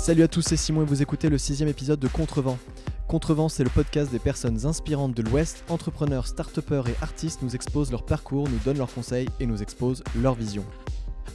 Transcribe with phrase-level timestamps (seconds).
[0.00, 2.56] Salut à tous, c'est Simon et vous écoutez le sixième épisode de Contrevent.
[3.06, 5.62] Contrevent, c'est le podcast des personnes inspirantes de l'Ouest.
[5.68, 10.02] Entrepreneurs, start et artistes nous exposent leur parcours, nous donnent leurs conseils et nous exposent
[10.16, 10.64] leur vision.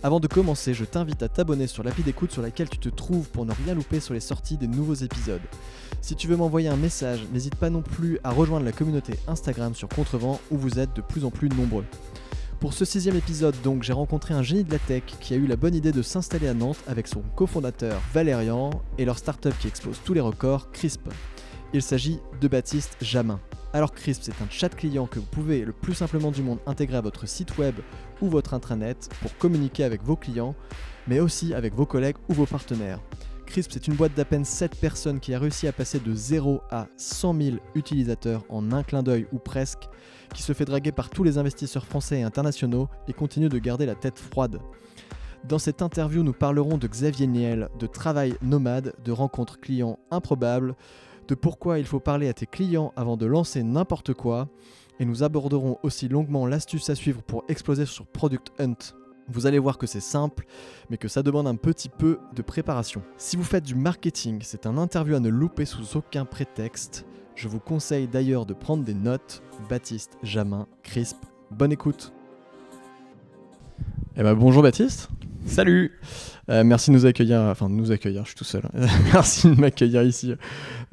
[0.01, 3.29] Avant de commencer, je t'invite à t'abonner sur l'appli d'écoute sur laquelle tu te trouves
[3.29, 5.41] pour ne rien louper sur les sorties des nouveaux épisodes.
[6.01, 9.75] Si tu veux m'envoyer un message, n'hésite pas non plus à rejoindre la communauté Instagram
[9.75, 11.85] sur Contrevent où vous êtes de plus en plus nombreux.
[12.59, 15.45] Pour ce sixième épisode, donc, j'ai rencontré un génie de la tech qui a eu
[15.45, 19.67] la bonne idée de s'installer à Nantes avec son cofondateur Valérian et leur startup qui
[19.67, 21.09] explose tous les records, Crisp.
[21.73, 23.39] Il s'agit de Baptiste Jamin.
[23.73, 26.95] Alors Crisp, c'est un chat client que vous pouvez le plus simplement du monde intégrer
[26.97, 27.75] à votre site web
[28.21, 30.55] ou votre intranet pour communiquer avec vos clients,
[31.07, 33.01] mais aussi avec vos collègues ou vos partenaires.
[33.45, 36.61] Crisp, c'est une boîte d'à peine 7 personnes qui a réussi à passer de 0
[36.71, 39.89] à 100 000 utilisateurs en un clin d'œil ou presque,
[40.33, 43.85] qui se fait draguer par tous les investisseurs français et internationaux et continue de garder
[43.85, 44.59] la tête froide.
[45.47, 50.75] Dans cette interview, nous parlerons de Xavier Niel, de travail nomade, de rencontres clients improbables,
[51.27, 54.47] de pourquoi il faut parler à tes clients avant de lancer n'importe quoi,
[54.99, 58.95] et nous aborderons aussi longuement l'astuce à suivre pour exploser sur Product Hunt.
[59.27, 60.45] Vous allez voir que c'est simple,
[60.89, 63.01] mais que ça demande un petit peu de préparation.
[63.17, 67.05] Si vous faites du marketing, c'est un interview à ne louper sous aucun prétexte.
[67.35, 69.43] Je vous conseille d'ailleurs de prendre des notes.
[69.69, 71.17] Baptiste, Jamin, Crisp,
[71.51, 72.13] bonne écoute.
[74.15, 75.09] Eh ben, bonjour Baptiste.
[75.45, 75.99] Salut
[76.49, 78.63] euh, Merci de nous accueillir, enfin de nous accueillir, je suis tout seul.
[79.13, 80.33] merci de m'accueillir ici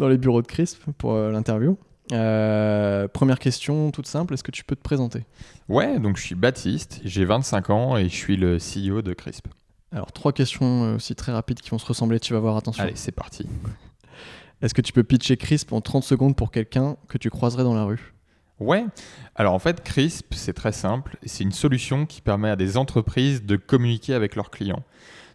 [0.00, 1.78] dans les bureaux de Crisp pour euh, l'interview.
[2.10, 5.24] Euh, première question toute simple, est-ce que tu peux te présenter?
[5.68, 9.46] Ouais, donc je suis Baptiste, j'ai 25 ans et je suis le CEO de Crisp.
[9.92, 12.82] Alors trois questions aussi très rapides qui vont se ressembler, tu vas voir, attention.
[12.82, 13.46] Allez, c'est parti.
[14.62, 17.74] Est-ce que tu peux pitcher Crisp en 30 secondes pour quelqu'un que tu croiserais dans
[17.74, 18.14] la rue?
[18.60, 18.84] Ouais,
[19.34, 23.42] alors en fait Crisp c'est très simple, c'est une solution qui permet à des entreprises
[23.42, 24.84] de communiquer avec leurs clients.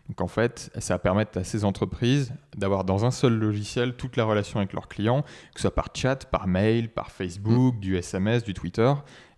[0.07, 4.15] Donc en fait, ça va permettre à ces entreprises d'avoir dans un seul logiciel toute
[4.15, 7.79] la relation avec leurs clients, que ce soit par chat, par mail, par Facebook, mm.
[7.81, 8.93] du SMS, du Twitter.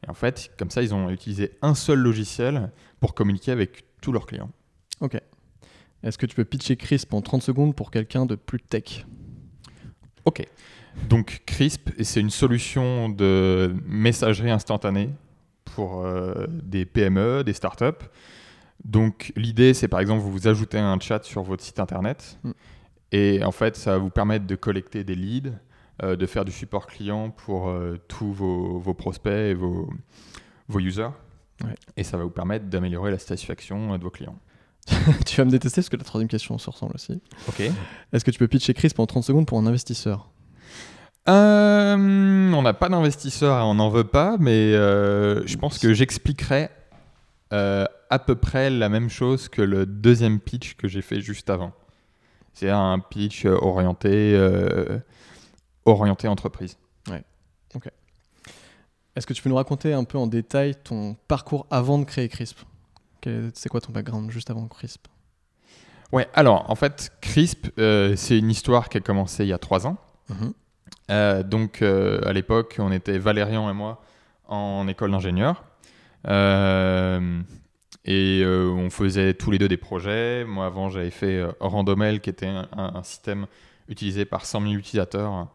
[0.05, 4.11] Et en fait, comme ça, ils ont utilisé un seul logiciel pour communiquer avec tous
[4.11, 4.51] leurs clients.
[5.01, 5.19] Ok.
[6.03, 9.07] Est-ce que tu peux pitcher Crisp en 30 secondes pour quelqu'un de plus tech?
[10.29, 10.45] Ok.
[11.09, 15.09] Donc Crisp, c'est une solution de messagerie instantanée
[15.65, 18.05] pour euh, des PME, des startups.
[18.85, 22.51] Donc l'idée, c'est par exemple, vous vous ajoutez un chat sur votre site internet mm.
[23.11, 25.51] et en fait, ça va vous permettre de collecter des leads,
[26.03, 29.89] euh, de faire du support client pour euh, tous vos, prospects et vos,
[30.67, 31.09] vos users.
[31.97, 34.37] Et ça va vous permettre d'améliorer la satisfaction de vos clients.
[35.25, 37.21] tu vas me détester parce que la troisième question se ressemble aussi.
[37.47, 37.61] Ok.
[38.11, 40.29] Est-ce que tu peux pitcher Chris pendant 30 secondes pour un investisseur?
[41.27, 41.95] Euh,
[42.53, 46.69] On n'a pas d'investisseur, on n'en veut pas, mais je pense que j'expliquerai
[48.09, 51.73] à peu près la même chose que le deuxième pitch que j'ai fait juste avant.
[52.53, 54.99] C'est un pitch euh, orienté, euh,
[55.85, 56.77] orienté entreprise.
[57.09, 57.23] Ouais.
[57.75, 57.89] Ok.
[59.15, 62.27] Est-ce que tu peux nous raconter un peu en détail ton parcours avant de créer
[62.27, 62.59] Crisp?
[63.53, 65.07] C'est quoi ton background juste avant Crisp?
[66.11, 69.59] Ouais, alors en fait, Crisp, euh, c'est une histoire qui a commencé il y a
[69.59, 69.97] trois ans.
[70.29, 71.43] Mhm.
[71.43, 74.01] donc à l'époque, on était Valérian et moi
[74.47, 75.63] en école d'ingénieur.
[78.05, 80.43] Et euh, on faisait tous les deux des projets.
[80.43, 83.45] Moi, avant, j'avais fait euh, Randomel, qui était un, système
[83.87, 85.47] utilisé par 100 000 utilisateurs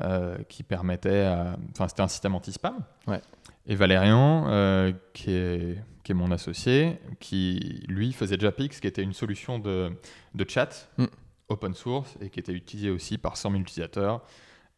[0.00, 1.28] euh, qui permettait.
[1.72, 2.78] Enfin, c'était un système anti-spam.
[3.06, 3.20] Ouais.
[3.66, 5.76] Et Valérian, qui, est,
[6.08, 9.92] qui est mon associé, qui lui faisait Japix, qui était une solution de,
[10.34, 11.04] de chat mm.
[11.48, 14.24] open source et qui était utilisée aussi par 100 000 utilisateurs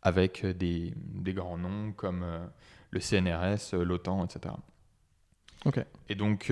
[0.02, 2.26] avec des, des grands noms comme
[2.90, 4.56] le CNRS, l'OTAN, etc.
[5.66, 5.78] Ok.
[6.08, 6.50] Et donc,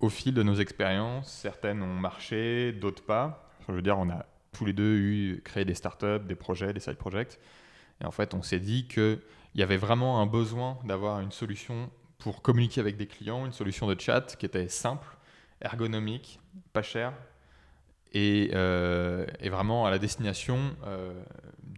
[0.00, 3.50] au fil de nos expériences, certaines ont marché, d'autres pas.
[3.68, 6.80] je veux dire, on a tous les deux eu créé des startups, des projets, des
[6.80, 7.38] side projects.
[8.00, 9.20] Et en fait, on s'est dit qu'il
[9.56, 13.86] y avait vraiment un besoin d'avoir une solution pour communiquer avec des clients, une solution
[13.86, 15.06] de chat qui était simple,
[15.60, 16.40] ergonomique,
[16.72, 17.12] pas chère
[18.12, 21.12] et, euh, vraiment à la destination euh,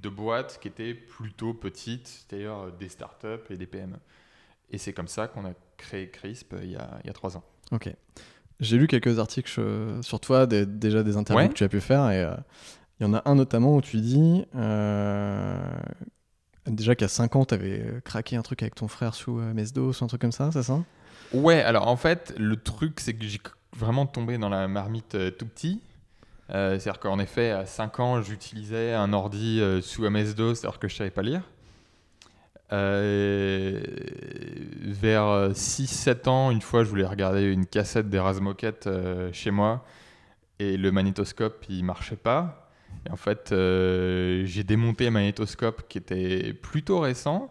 [0.03, 3.97] de boîtes qui étaient plutôt petites, c'est-à-dire des startups et des PME.
[4.71, 7.37] Et c'est comme ça qu'on a créé CRISP il y a, il y a trois
[7.37, 7.45] ans.
[7.71, 7.93] Ok.
[8.61, 12.11] J'ai lu quelques articles euh, sur toi, déjà des interviews que tu as pu faire,
[12.11, 12.35] et euh,
[13.01, 15.59] il y en a un notamment où tu dis euh,
[16.67, 20.05] déjà qu'à 5 ans, tu avais craqué un truc avec ton frère sous MS-DOS ou
[20.05, 20.81] un truc comme ça, c'est ça?
[21.33, 23.41] Ouais, alors en fait, le truc, c'est que j'ai
[23.77, 25.81] vraiment tombé dans la marmite tout petit.
[26.49, 31.11] C'est-à-dire qu'en effet, à 5 ans, j'utilisais un ordi sous MS-DOS alors que je savais
[31.11, 31.43] pas lire.
[32.73, 33.81] Euh,
[34.81, 39.85] vers 6-7 ans, une fois, je voulais regarder une cassette des Moquette euh, chez moi
[40.59, 42.62] et le magnétoscope, il marchait pas.
[43.07, 47.51] Et en fait, euh, j'ai démonté un magnétoscope qui était plutôt récent.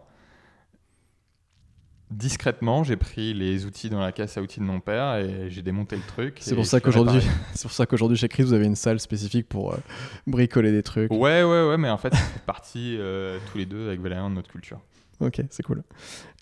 [2.10, 5.62] Discrètement, j'ai pris les outils dans la caisse à outils de mon père et j'ai
[5.62, 6.36] démonté le truc.
[6.40, 7.22] C'est pour ça qu'aujourd'hui,
[7.54, 9.78] c'est pour ça qu'aujourd'hui chez Chris, vous avez une salle spécifique pour euh,
[10.26, 11.10] bricoler des trucs.
[11.10, 14.34] Ouais, ouais, ouais, mais en fait, c'est parti euh, tous les deux avec Valérian de
[14.34, 14.78] notre culture.
[15.20, 15.84] Ok, c'est cool.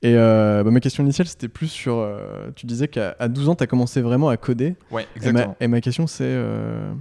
[0.02, 1.98] Et euh, bah, ma question initiale, c'était plus sur.
[1.98, 4.74] euh, tu disais qu'à à 12 ans, tu as commencé vraiment à coder.
[4.90, 5.56] Ouais, Et ma, exactement.
[5.60, 6.92] et ma question, c'est euh,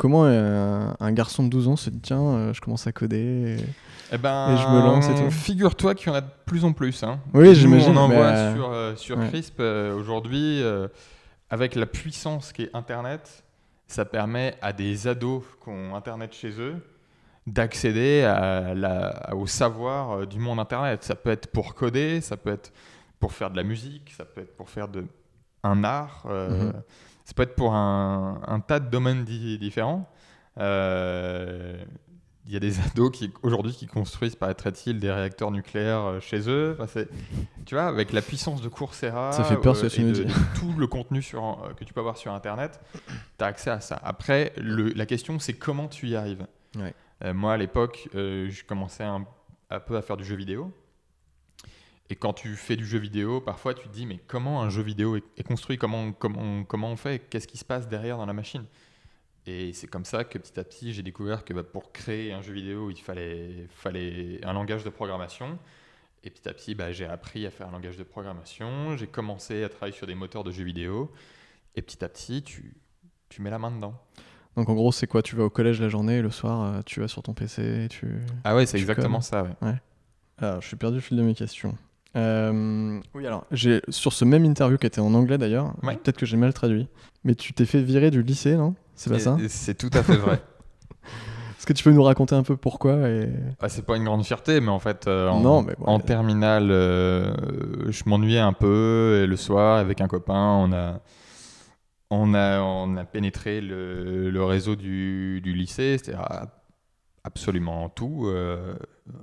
[0.00, 3.58] comment un, un garçon de 12 ans se dit tiens, euh, je commence à coder
[3.60, 3.64] et-
[4.12, 5.30] Eh ben, Et je me lance et tout.
[5.30, 7.02] Figure-toi qu'il y en a de plus en plus.
[7.04, 7.20] Hein.
[7.34, 9.28] Oui, j'imagine, On en voit euh, sur, euh, sur ouais.
[9.28, 10.88] Crisp euh, aujourd'hui, euh,
[11.50, 13.44] avec la puissance qui est Internet,
[13.86, 16.76] ça permet à des ados qui ont Internet chez eux
[17.46, 21.04] d'accéder à la- au savoir euh, du monde Internet.
[21.04, 22.72] Ça peut être pour coder, ça peut être
[23.18, 25.04] pour faire de la musique, ça peut être pour faire de,
[25.62, 26.72] un art, euh, Mhm.
[27.30, 30.10] Ça peut être pour un, un tas de domaines di- différents.
[30.58, 31.76] Euh,
[32.46, 36.48] il y a des ados qui aujourd'hui qui construisent, paraîtrait-il, des réacteurs nucléaires euh, chez
[36.50, 36.76] eux.
[36.80, 37.02] Enfin,
[37.66, 40.86] tu vois, avec la puissance de Coursera, Ça fait peur, et de- de tout le
[40.88, 42.80] contenu sur, euh, que tu peux avoir sur Internet,
[43.38, 44.00] tu as accès à ça.
[44.02, 46.44] Après, le- la question, c'est comment tu y arrives.
[46.76, 46.94] Ouais.
[47.22, 49.24] Euh, moi, à l'époque, euh, je commençais un,
[49.70, 50.72] un peu à faire du jeu vidéo.
[52.10, 54.82] Et quand tu fais du jeu vidéo, parfois tu te dis, mais comment un jeu
[54.82, 55.78] vidéo est, construit?
[55.78, 57.20] Comment, comment, comment on fait?
[57.30, 58.64] Qu'est-ce qui se passe derrière dans la machine?
[59.46, 62.42] Et c'est comme ça que petit à petit, j'ai découvert que bah, pour créer un
[62.42, 65.56] jeu vidéo, il fallait, fallait un langage de programmation.
[66.24, 68.96] Et petit à petit, bah, j'ai appris à faire un langage de programmation.
[68.96, 71.12] J'ai commencé à travailler sur des moteurs de jeux vidéo.
[71.76, 72.74] Et petit à petit, tu,
[73.28, 73.94] tu mets la main dedans.
[74.56, 75.22] Donc en gros, c'est quoi?
[75.22, 77.84] Tu vas au collège la journée et le soir, euh, tu vas sur ton PC
[77.84, 78.20] et tu.
[78.42, 79.26] Ah ouais, c'est exactement codes.
[79.26, 79.42] ça.
[79.62, 79.80] Ouais.
[80.38, 81.78] Alors, je suis perdu au fil de mes questions.
[82.16, 85.96] Euh, oui, alors, j'ai sur ce même interview qui était en anglais d'ailleurs, Ouais.
[85.96, 86.88] peut-être que j'ai mal traduit,
[87.24, 88.74] mais tu t'es fait virer du lycée, non?
[88.94, 89.36] C'est pas Et- ça?
[89.48, 90.42] C'est tout à fait vrai.
[91.58, 93.28] Est-ce que tu peux nous raconter un peu pourquoi et...
[93.60, 96.00] Ah, c'est pas une grande fierté, mais en fait, euh, en, Non, mais bon, en
[96.00, 97.34] terminale, euh,
[97.90, 99.20] je m'ennuyais un peu.
[99.22, 100.34] Et le soir, avec un copain,
[100.64, 101.00] on a,
[102.10, 106.26] on a, on a pénétré le, le réseau du, du lycée, c'est-à-dire
[107.24, 108.26] absolument tout,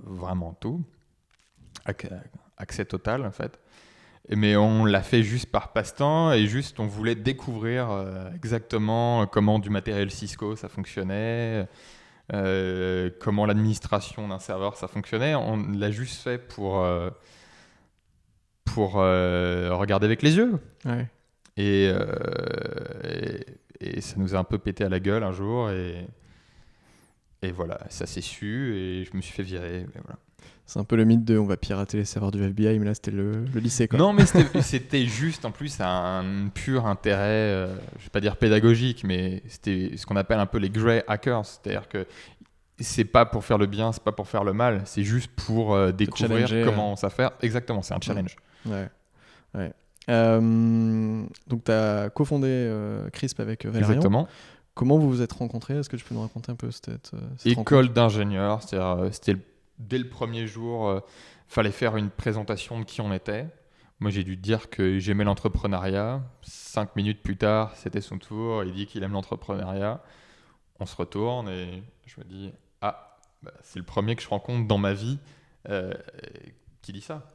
[0.06, 0.84] vraiment tout.
[2.58, 3.60] Ac- accès total, en fait.
[4.30, 9.58] Mais on l'a fait juste par passe-temps et juste on voulait découvrir euh, exactement comment
[9.58, 11.66] du matériel Cisco ça fonctionnait,
[12.34, 15.34] euh, comment l'administration d'un serveur ça fonctionnait.
[15.36, 17.10] On l'a juste fait pour, euh,
[18.66, 20.60] pour euh, regarder avec les yeux.
[20.84, 21.08] Ouais.
[21.56, 21.90] Et,
[23.06, 23.46] et,
[23.80, 25.70] et ça nous a un peu pété à la gueule un jour.
[25.70, 26.06] Et,
[27.42, 29.86] et voilà, ça s'est su et je me suis fait virer.
[29.96, 30.20] mais voilà.
[30.70, 32.94] C'est un peu le mythe de on va pirater les serveurs du FBI, mais là
[32.94, 33.98] c'était le, le lycée quoi.
[33.98, 34.24] Non, mais
[34.62, 39.94] c'était juste en plus un pur intérêt, euh, je vais pas dire pédagogique, mais c'était
[39.96, 41.46] ce qu'on appelle un peu les grey hackers.
[41.46, 42.06] C'est-à-dire que
[42.80, 45.74] c'est pas pour faire le bien, c'est pas pour faire le mal, c'est juste pour
[45.74, 47.32] euh, découvrir comment ça faire.
[47.42, 48.36] Exactement, c'est un challenge.
[48.66, 48.90] Ouais.
[49.56, 49.72] ouais.
[50.10, 53.90] Euh, donc tu as cofondé euh, Crisp avec euh, Valérian.
[53.94, 54.28] Exactement.
[54.74, 55.76] Comment vous vous êtes rencontrés?
[55.78, 59.10] Est-ce que tu peux nous raconter un peu cette, euh, cette École d'ingénieur, c'est-à-dire euh,
[59.12, 59.40] c'était le-
[59.80, 61.00] dès le premier jour, euh,
[61.48, 63.48] fallait faire une présentation de qui on était.
[64.00, 66.22] Moi, j'ai dû dire que j'aimais l'entrepreneuriat.
[66.44, 68.64] Cinq minutes plus tard, c'était son tour.
[68.64, 70.04] Il dit qu'il aime l'entrepreneuriat.
[70.80, 74.68] On se retourne et je me dis ah, bah, c'est le premier que je rencontre
[74.68, 75.18] dans ma vie
[75.70, 75.92] euh,
[76.84, 77.28] qui dit ça.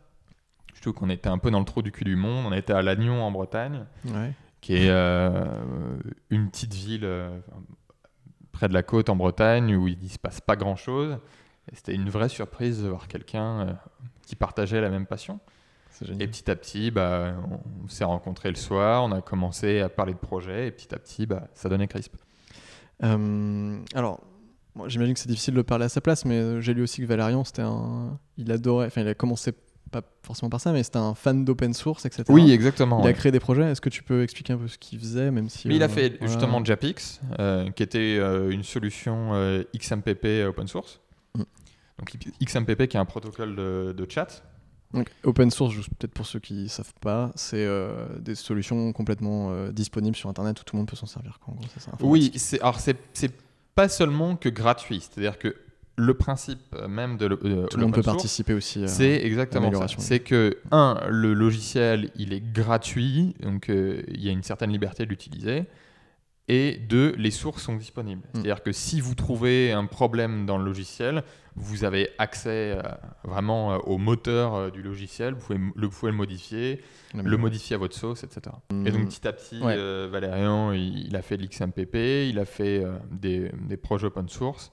[0.75, 2.46] Je trouve qu'on était un peu dans le trou du cul du monde.
[2.46, 4.32] On était à Lannion en Bretagne Ouais.
[4.61, 5.44] qui est euh,
[6.30, 7.37] une petite ville euh,
[8.52, 11.18] près de la côte en Bretagne où il ne se passe pas grand-chose.
[11.73, 13.73] C'était une vraie surprise de voir quelqu'un euh,
[14.26, 15.41] qui partageait la même passion.
[16.19, 17.35] Et petit à petit, bah,
[17.85, 20.99] on s'est rencontrés le soir, on a commencé à parler de projet, et petit à
[20.99, 22.14] petit, bah, ça donnait crisp.
[23.05, 24.21] Euh, alors,
[24.75, 27.02] moi, j'imagine que c'est difficile de parler à sa place, mais euh, j'ai lu aussi
[27.02, 28.19] que Valérian, c'était un.
[28.38, 28.87] Il adorait.
[28.87, 29.52] Enfin, il a commencé
[29.91, 32.25] pas forcément par ça, mais c'était un fan d'open source, etc.
[32.50, 33.02] exactement.
[33.02, 33.64] Il a créé des projets.
[33.64, 35.69] Est-ce que tu peux expliquer un peu ce qu'il faisait, même si.
[35.69, 36.26] Mais il a euh, fait voilà.
[36.26, 39.33] justement Japix, euh, qui était une solution
[39.76, 41.00] XMPP open source.
[42.02, 44.42] Donc XMPP qui est un protocole de, de chat.
[44.92, 49.73] Donc, open source, peut-être pour ceux qui savent pas, c'est euh, des solutions complètement euh,
[49.73, 51.38] disponibles sur Internet où tout le monde peut s'en servir.
[51.42, 51.54] quoi.
[51.54, 51.92] En gros, c'est ça.
[52.00, 52.30] Oui,
[52.61, 52.99] alors c'est
[53.75, 55.56] pas seulement que gratuit, c'est-à-dire que
[55.97, 58.82] le principe même de euh, Tout le monde peut source, participer aussi.
[58.82, 59.87] euh, C'est exactement ça.
[59.97, 65.04] C'est que un, le logiciel il est gratuit, donc il y a une certaine liberté
[65.06, 65.64] de l'utiliser.
[66.49, 68.22] Et deux, les sources sont disponibles.
[68.22, 68.30] Mm.
[68.34, 71.22] C'est-à-dire que si vous trouvez un problème dans le logiciel,
[71.54, 72.82] vous avez accès euh,
[73.25, 76.82] vraiment euh, au moteur euh, du logiciel, vous pouvez, le, vous pouvez le modifier,
[77.14, 78.56] le modifier à votre sauce, etc.
[78.87, 79.76] Et donc petit à petit, Ouais.
[80.08, 84.72] Valérian, il, il a fait de l'XMPP, il a fait des, des projets open source.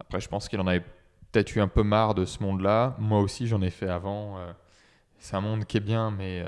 [0.00, 0.84] Après, je pense qu'il en avait
[1.30, 2.96] peut-être eu un peu marre de ce monde-là.
[2.98, 4.38] Moi aussi, j'en ai fait avant.
[5.18, 6.42] c'est un monde qui est bien, mais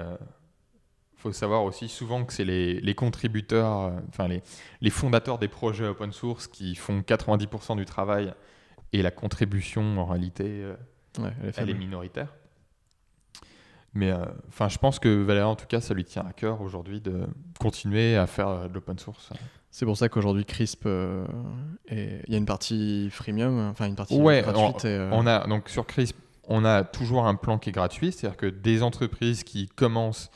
[1.21, 4.43] faut savoir aussi souvent que c'est les, les contributeurs, euh, enfin les,
[4.81, 8.33] les fondateurs des projets open source qui font 90% du travail
[8.93, 10.75] et la contribution, en réalité, euh,
[11.19, 11.79] Ouais, elle est elle est faible.
[11.79, 12.33] minoritaire.
[13.93, 16.61] Mais euh, enfin, je pense que Valérian, en tout cas, ça lui tient à cœur
[16.61, 17.27] aujourd'hui de
[17.59, 19.31] continuer à faire de l'open source.
[19.73, 21.27] C'est pour ça qu'aujourd'hui Crisp, euh,
[21.89, 24.85] est- il y a une partie freemium, enfin une partie Ouais, gratuite.
[24.85, 28.13] et, euh, On a donc sur Crisp, on a toujours un plan qui est gratuit,
[28.13, 30.31] c'est-à-dire que des entreprises qui commencent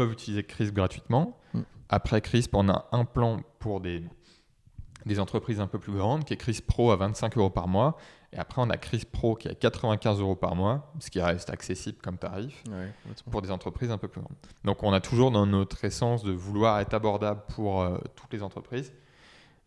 [0.00, 1.36] peuvent utiliser Crisp gratuitement.
[1.52, 1.60] Mm.
[1.90, 4.02] Après Crisp, on a un plan pour des,
[5.04, 7.98] des entreprises un peu plus grandes qui est Crisp Pro à 25 euros par mois.
[8.32, 11.20] Et après, on a Crisp Pro qui est à 95 euros par mois, ce qui
[11.20, 12.92] reste accessible comme tarif ouais,
[13.30, 14.36] pour des entreprises un peu plus grandes.
[14.64, 18.42] Donc on a toujours dans notre essence de vouloir être abordable pour euh, toutes les
[18.42, 18.94] entreprises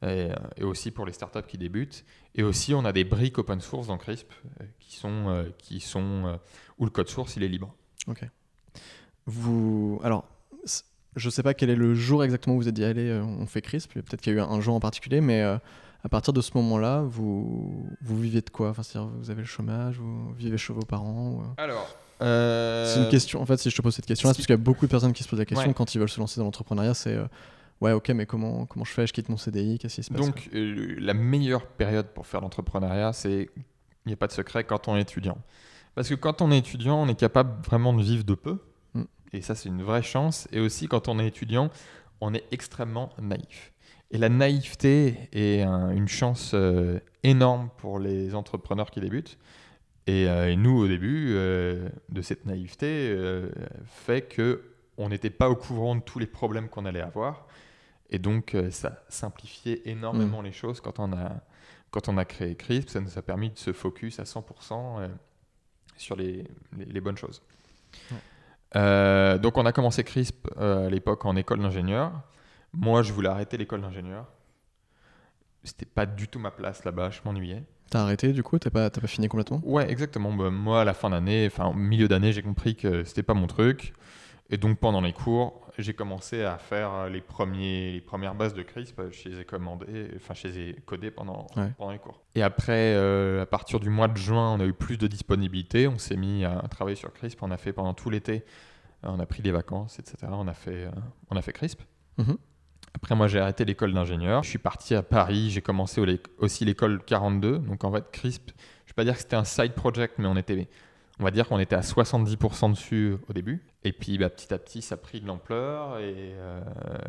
[0.02, 2.06] et, euh, et aussi pour les startups qui débutent.
[2.34, 6.40] Et aussi on a des briques open source dans Crisp euh, qui sont, qui sont
[6.80, 7.76] où le code source il est libre.
[9.26, 10.26] Vous, alors,
[11.16, 13.46] je sais pas quel est le jour exactement où vous êtes dit allez, euh, on
[13.46, 13.94] fait Crisp.
[13.94, 15.58] Peut-être qu'il y a eu un, un jour en particulier, mais euh,
[16.04, 18.70] à partir de ce moment-là, vous, vous vivez de quoi?
[18.70, 21.88] Enfin, c'est-à-dire, vous avez le chômage, vous vivez chez vos parents ou, euh, Alors,
[22.20, 23.42] C'est une question.
[23.42, 24.86] En fait, si je te pose cette question-là, ce c'est parce qu'il y a beaucoup
[24.86, 25.74] de personnes qui se posent la question Ouais.
[25.74, 26.94] quand ils veulent se lancer dans l'entrepreneuriat.
[26.94, 27.26] C'est euh,
[27.80, 29.08] ouais, ok, mais comment comment je fais?
[29.08, 33.14] Je quitte mon CDI, qu'est-ce qui se passe Donc, la meilleure période pour faire l'entrepreneuriat,
[33.14, 33.50] c'est,
[34.06, 35.38] il n'y a pas de secret, quand on est étudiant.
[35.96, 38.58] Parce que quand on est étudiant, on est capable vraiment de vivre de peu.
[39.34, 40.48] Et ça, c'est une vraie chance.
[40.52, 41.70] Et aussi, quand on est étudiant,
[42.22, 43.74] on est extrêmement naïf.
[44.12, 49.38] Et la naïveté est un- une chance euh, énorme pour les entrepreneurs qui débutent.
[50.06, 53.16] Et, euh, et nous, au début, euh, de cette naïveté,
[53.86, 54.64] fait que
[54.98, 57.48] on n'était pas au courant de tous les problèmes qu'on allait avoir.
[58.12, 61.32] Et donc, ça simplifiait énormément les choses quand on a,
[61.90, 62.90] quand on a créé Crisp.
[62.90, 65.08] Ça nous a permis de se focus à 100% euh,
[65.98, 66.44] sur les,
[66.78, 67.42] les- les bonnes choses.
[68.12, 68.18] Ouais.
[68.76, 72.12] Euh, donc, on a commencé Crisp euh, à l'époque en école d'ingénieur.
[72.74, 74.26] Moi, je voulais arrêter l'école d'ingénieur.
[75.64, 77.64] C'était pas du tout ma place là-bas, je m'ennuyais.
[77.90, 78.58] T'as arrêté du coup?
[78.58, 79.62] T'as pas pas fini complètement?
[79.64, 80.34] Ouais, exactement.
[80.34, 83.34] Bah, moi, à la fin d'année, enfin au milieu d'année, j'ai compris que c'était pas
[83.34, 83.94] mon truc.
[84.50, 88.54] Et donc, pendant les cours, j'ai commencé à faire euh, les, premiers, les premières bases
[88.54, 89.02] de CRISP.
[89.12, 91.72] Je les ai commandées, enfin, je les ai codées pendant, Ouais.
[91.78, 92.22] pendant les cours.
[92.36, 95.88] Et après, euh, à partir du mois de juin, on a eu plus de disponibilité.
[95.88, 97.42] On s'est mis à travailler sur CRISP.
[97.44, 98.44] On a fait pendant tout l'été.
[99.04, 100.18] Euh, On a pris des vacances, etc.
[100.30, 100.92] On a fait, euh,
[101.30, 101.82] on a fait CRISP.
[102.18, 102.38] Mhm.
[102.96, 104.44] Après, moi, j'ai arrêté l'école d'ingénieur.
[104.44, 105.50] Je suis parti à Paris.
[105.50, 106.06] J'ai commencé au-
[106.44, 107.58] aussi l'école 42.
[107.58, 108.52] Donc, en fait, CRISP,
[108.86, 110.70] je vais pas dire que c'était un side project, mais on était,
[111.20, 113.64] on va dire qu'on était à 70% dessus au début.
[113.86, 116.62] Et puis, bah, petit à petit, ça a pris de l'ampleur et euh,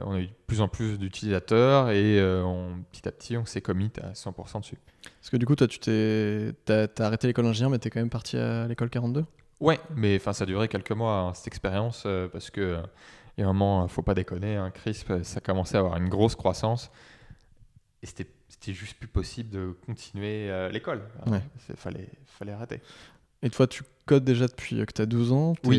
[0.04, 3.44] on a eu de plus en plus d'utilisateurs et euh, on- petit à petit, on
[3.46, 4.78] s'est commit à 100% dessus.
[5.20, 8.00] Parce que du coup, toi, tu t'es t'as t'as arrêté l'école d'ingénieur, mais t'es quand
[8.00, 9.24] même parti à l'école 42
[9.60, 12.82] Ouais, mais enfin, ça a duré quelques mois hein, cette expérience euh, parce que
[13.38, 16.08] il y a un moment, faut pas déconner, hein, CRISP, ça commençait à avoir une
[16.08, 16.90] grosse croissance
[18.02, 21.02] et c'était c'était juste plus possible de continuer l'école.
[21.26, 21.40] Ouais.
[21.68, 22.80] Il fallait, fallait arrêter.
[23.44, 25.54] Et toi, tu codes déjà depuis euh, que t'as 12 ans.
[25.64, 25.76] Oui.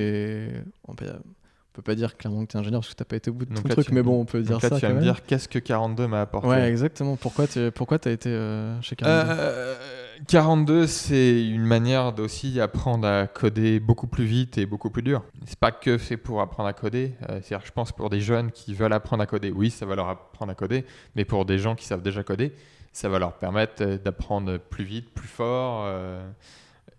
[0.87, 3.29] On, peut, on peut pas dire clairement que t'es ingénieur parce que t'as pas été
[3.29, 4.79] au bout de Donc tout le truc, tu- mais bon, on peut dire là, ça
[4.79, 6.47] tu vas me dire qu'est-ce que 42 m'a apporté?
[6.47, 7.17] Ouais, exactement.
[7.17, 9.75] Pourquoi pourquoi t'as été euh, chez 42 Euh,
[10.27, 15.23] 42, c'est une manière d'aussi apprendre à coder beaucoup plus vite et beaucoup plus dur.
[15.45, 17.11] C'est pas que fait pour apprendre à coder.
[17.23, 19.85] euh, C'est-à-dire, que je pense pour des jeunes qui veulent apprendre à coder, oui, ça
[19.85, 22.53] va leur apprendre à coder, mais pour des gens qui savent déjà coder,
[22.93, 25.83] ça va leur permettre euh, d'apprendre plus vite, plus fort.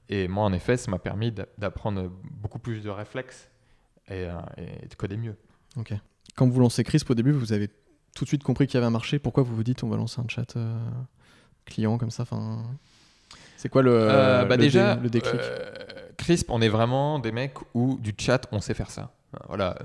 [0.08, 3.50] Et moi, en effet, ça m'a permis d'a- d'apprendre beaucoup plus de réflexes
[4.08, 5.36] et, euh, et de coder mieux.
[5.76, 5.92] Ok.
[6.36, 7.68] Quand vous lancez Crisp au début, vous avez
[8.14, 9.18] tout de suite compris qu'il y avait un marché.
[9.18, 10.78] Pourquoi vous vous dites on va lancer un chat euh,
[11.64, 12.62] client comme ça enfin,
[13.56, 15.34] C'est quoi le, Euh, bah le, déjà, dé- le déclic?
[15.34, 19.12] euh, Crisp, on est vraiment des mecs où du chat, on sait faire ça.
[19.48, 19.76] Voilà.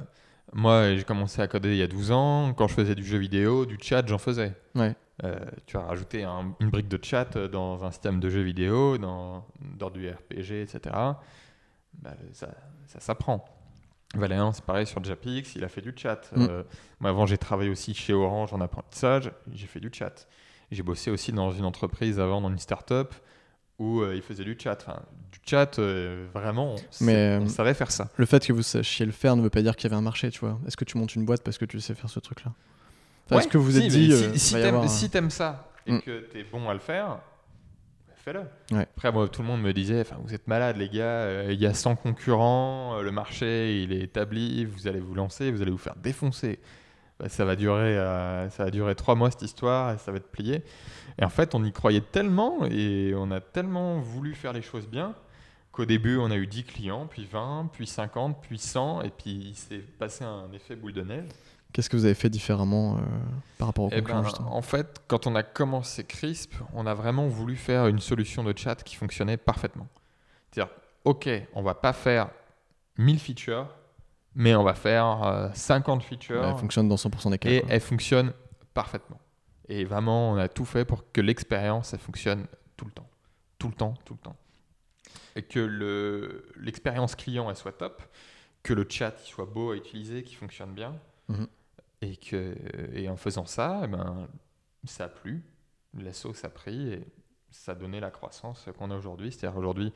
[0.53, 2.53] Moi, j'ai commencé à coder il y a 12 ans.
[2.53, 4.53] Quand je faisais du jeu vidéo, du chat, j'en faisais.
[4.75, 4.95] Ouais.
[5.23, 8.97] Euh, tu as rajouté un- une brique de chat dans un système de jeu vidéo,
[8.97, 9.45] dans,
[9.77, 10.79] dans du RPG, etc.
[11.93, 12.49] Bah, ça,
[12.87, 13.45] ça s'apprend.
[14.15, 16.29] Valérian, c'est pareil sur Japix, il a fait du chat.
[16.35, 16.47] Mm.
[16.49, 16.63] Euh,
[16.99, 20.27] moi, avant, j'ai travaillé aussi chez Orange en apprentissage, j'ai fait du chat.
[20.69, 23.13] J'ai bossé aussi dans une entreprise avant, dans une start-up,
[23.81, 24.77] où euh, il faisait du chat.
[24.85, 28.09] Enfin, du chat, euh, vraiment, on, Mais, on euh, savait faire ça.
[28.15, 30.03] Le fait que vous sachiez le faire ne veut pas dire qu'il y avait un
[30.03, 30.59] marché, tu vois.
[30.67, 32.53] Est-ce que tu montes une boîte parce que tu sais faire ce truc-là?
[33.31, 34.11] Est-ce que vous si, êtes dit.
[34.11, 36.01] si, si t'aimes avoir si ça et Mm.
[36.01, 37.17] que t'es bon à le faire,
[38.17, 38.41] fais-le.
[38.71, 38.85] Ouais.
[38.95, 41.65] Après, moi, tout le monde me disait enfin, Vous êtes malades, les gars, il y
[41.65, 45.77] a 100 concurrents, le marché il est établi, vous allez vous lancer, vous allez vous
[45.79, 46.59] faire défoncer.
[47.21, 50.17] Bah, ça, va durer, euh, ça va durer trois mois cette histoire et ça va
[50.17, 50.63] être plié.
[51.19, 54.87] Et en fait, on y croyait tellement et on a tellement voulu faire les choses
[54.87, 55.13] bien
[55.71, 59.31] qu'au début, on a eu 10 clients, puis 20, puis 50, puis 100, et puis
[59.31, 61.29] il s'est passé un effet boule de neige.
[61.71, 63.01] Qu'est-ce que vous avez fait différemment euh,
[63.57, 66.93] par rapport au Eh concurrent ben, en fait, quand on a commencé Crisp, on a
[66.93, 69.87] vraiment voulu faire une solution de chat qui fonctionnait parfaitement.
[70.51, 70.73] C'est-à-dire,
[71.05, 72.29] OK, on va pas faire
[72.97, 73.67] 1000 features,
[74.35, 77.49] mais on va faire euh, 50 features Elle fonctionne dans 100% des cas.
[77.49, 77.69] et quoi.
[77.71, 78.33] elle fonctionne
[78.73, 79.19] parfaitement.
[79.67, 82.45] Et vraiment, on a tout fait pour que l'expérience, elle fonctionne
[82.77, 83.07] tout le temps.
[83.57, 84.35] Tout le temps, tout le temps.
[85.35, 88.01] Et que le- l'expérience client, elle soit top,
[88.63, 90.95] que le chat il soit beau à utiliser, qu'il fonctionne bien.
[91.29, 91.47] Mhm.
[92.01, 92.55] Et, que,
[92.93, 94.27] et en faisant ça, eh ben,
[94.85, 95.43] ça a plu,
[95.97, 97.03] la sauce a pris et
[97.51, 99.31] ça a donné la croissance qu'on a aujourd'hui.
[99.31, 99.93] C'est-à-dire aujourd'hui,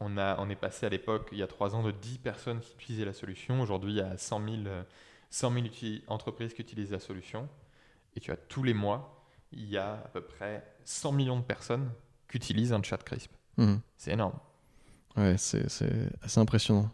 [0.00, 2.60] on, a, on est passé à l'époque, il y a trois ans, de 10 personnes
[2.60, 3.60] qui utilisaient la solution.
[3.60, 4.82] Aujourd'hui, il y a 100 000, euh,
[5.30, 7.48] 100 000 uti- entreprises qui utilisent la solution.
[8.16, 11.44] Et tu as tous les mois, il y a à peu près 100 millions de
[11.44, 11.90] personnes
[12.30, 13.30] qui utilisent un chat crisp.
[13.56, 13.80] Mhm.
[13.96, 14.38] C'est énorme.
[15.16, 15.92] Ouais, c'est c'est
[16.22, 16.88] assez impressionnant.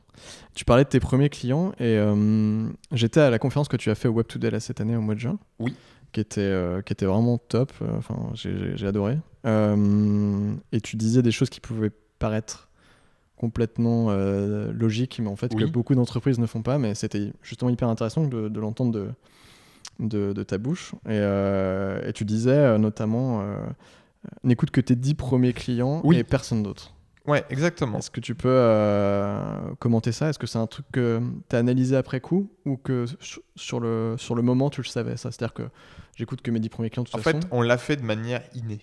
[0.55, 3.95] Tu parlais de tes premiers clients et euh, j'étais à la conférence que tu as
[3.95, 5.39] fait au Web Today là, cette année au mois de juin.
[5.59, 5.77] Oui.
[6.13, 7.73] Qui était, euh, qui était vraiment top.
[7.97, 9.19] Enfin, j'ai- j'ai j'ai adoré.
[9.45, 12.66] Euh, et tu disais des choses qui pouvaient paraître
[13.37, 16.79] complètement euh, logiques, mais en fait que beaucoup d'entreprises ne font pas.
[16.79, 19.09] Mais c'était justement hyper intéressant de, de l'entendre de,
[20.01, 20.93] de, de ta bouche.
[21.07, 23.43] Et, euh, et tu disais euh, notamment
[24.45, 26.17] n'écoute que tes 10 premiers clients Oui.
[26.17, 26.93] et personne d'autre.
[27.27, 27.99] Ouais, exactement.
[27.99, 28.49] Est-ce que tu peux
[29.79, 30.29] commenter ça?
[30.29, 33.81] Est-ce que c'est un truc que tu as analysé après coup ou que sur- sur
[33.81, 35.31] le, sur le moment tu le savais ça?
[35.31, 35.65] C'est-à-dire que
[36.17, 37.41] j'écoute que mes 10 premiers clients de toute En façon.
[37.41, 38.81] fait, on l'a fait de manière innée.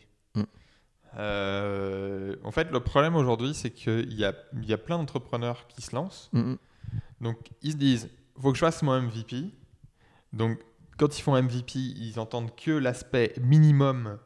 [1.17, 5.81] Euh, en fait, le problème aujourd'hui, c'est qu'il y a, y a plein d'entrepreneurs qui
[5.81, 6.29] se lancent.
[6.33, 6.57] Mm, mm.
[7.21, 9.51] Donc, ils se disent, faut que je fasse mon MVP.
[10.31, 10.59] Donc,
[10.97, 14.17] quand ils font MVP, ils entendent que l'aspect minimum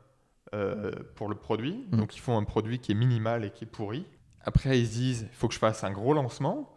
[0.54, 1.86] euh, pour le produit.
[1.92, 1.98] Mm.
[1.98, 4.06] Donc, ils font un produit qui est minimal et qui est pourri.
[4.42, 6.74] Après, ils se disent, il faut que je fasse un gros lancement.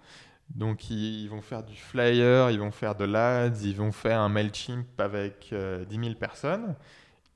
[0.54, 4.20] Donc, ils, ils vont faire du flyer, ils vont faire de l'ads, ils vont faire
[4.20, 6.74] un MailChimp avec euh, 10 000 personnes.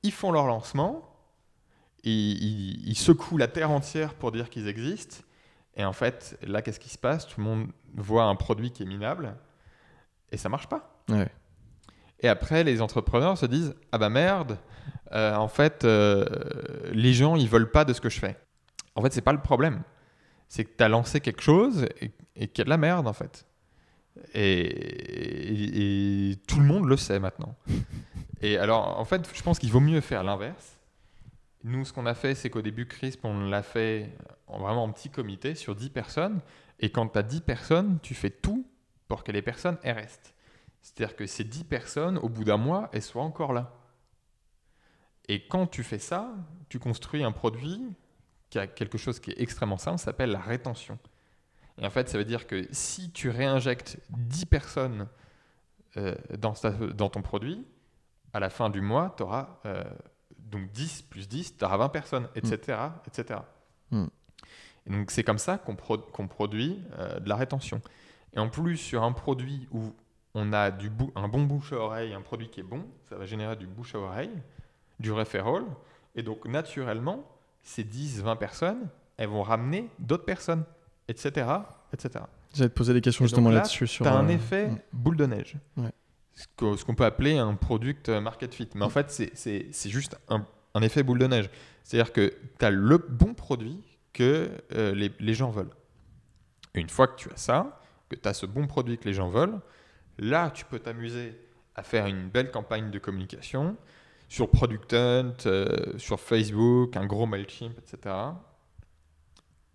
[0.02, 1.13] Ils font leur lancement.
[2.04, 5.16] Et ils, ils secouent la terre entière pour dire qu'ils existent.
[5.76, 7.26] Et en fait, là, qu'est-ce qui se passe?
[7.26, 9.34] Tout le monde voit un produit qui est minable
[10.30, 11.02] et ça marche pas.
[11.08, 11.28] Ouais.
[12.20, 14.58] Et après, les entrepreneurs se disent Ah bah merde,
[15.12, 16.24] euh, en fait, euh,
[16.92, 18.36] les gens, ils veulent pas de ce que je fais.
[18.94, 19.82] En fait, c'est pas le problème.
[20.48, 23.08] C'est que tu as lancé quelque chose et, et qu'il y a de la merde,
[23.08, 23.46] en fait.
[24.32, 27.56] Et, et- et tout le monde le sait maintenant.
[28.42, 30.78] Et alors, en fait, je pense qu'il vaut mieux faire l'inverse.
[31.64, 34.14] Nous, ce qu'on a fait, c'est qu'au début, Crisp, on l'a fait
[34.46, 36.40] en, vraiment en petit comité sur 10 personnes.
[36.78, 38.66] Et quand tu as 10 personnes, tu fais tout
[39.08, 40.34] pour que les personnes elles restent.
[40.82, 43.72] C'est-à-dire que ces 10 personnes, au bout d'un mois, elles soient encore là.
[45.26, 46.34] Et quand tu fais ça,
[46.68, 47.80] tu construis un produit
[48.50, 50.98] qui a quelque chose qui est extrêmement simple, ça s'appelle la rétention.
[51.78, 55.08] Et en fait, ça veut dire que si tu réinjectes 10 personnes
[55.96, 56.52] euh, dans,
[57.08, 57.66] ton produit,
[58.34, 59.60] à la fin du mois, tu auras
[60.50, 62.78] donc 10 plus 10, tu auras 20 personnes, etc.
[63.06, 63.40] etc.
[63.90, 64.06] Mm.
[64.86, 67.80] Et donc c'est comme ça qu'on pro- qu'on produit euh, de la rétention.
[68.34, 69.92] Et en plus, sur un produit où
[70.34, 73.24] on a du un bon bouche à oreille, un produit qui est bon, ça va
[73.24, 74.32] générer du bouche à oreille,
[74.98, 75.64] du referral.
[76.16, 77.24] Et donc naturellement,
[77.62, 80.64] ces 10-20 personnes, elles vont ramener d'autres personnes,
[81.08, 81.46] etc.
[81.92, 82.24] etc.
[82.52, 83.86] J'allais te poser des questions Et justement là, là-dessus.
[83.86, 84.78] Tu as un euh, effet mm.
[84.92, 85.56] boule de neige.
[85.76, 85.90] Ouais.
[86.34, 88.68] Ce qu'on peut appeler un product market fit.
[88.74, 90.44] Mais en fait, c'est- juste un,
[90.82, 91.50] effet boule de neige.
[91.84, 93.80] C'est-à-dire que tu as le bon produit
[94.12, 95.74] que euh, les, gens veulent.
[96.74, 99.28] Une fois que tu as ça, que tu as ce bon produit que les gens
[99.28, 99.60] veulent,
[100.18, 101.38] là, tu peux t'amuser
[101.76, 103.76] à faire une belle campagne de communication
[104.28, 108.14] sur Product Hunt, euh, sur Facebook, un gros MailChimp, etc.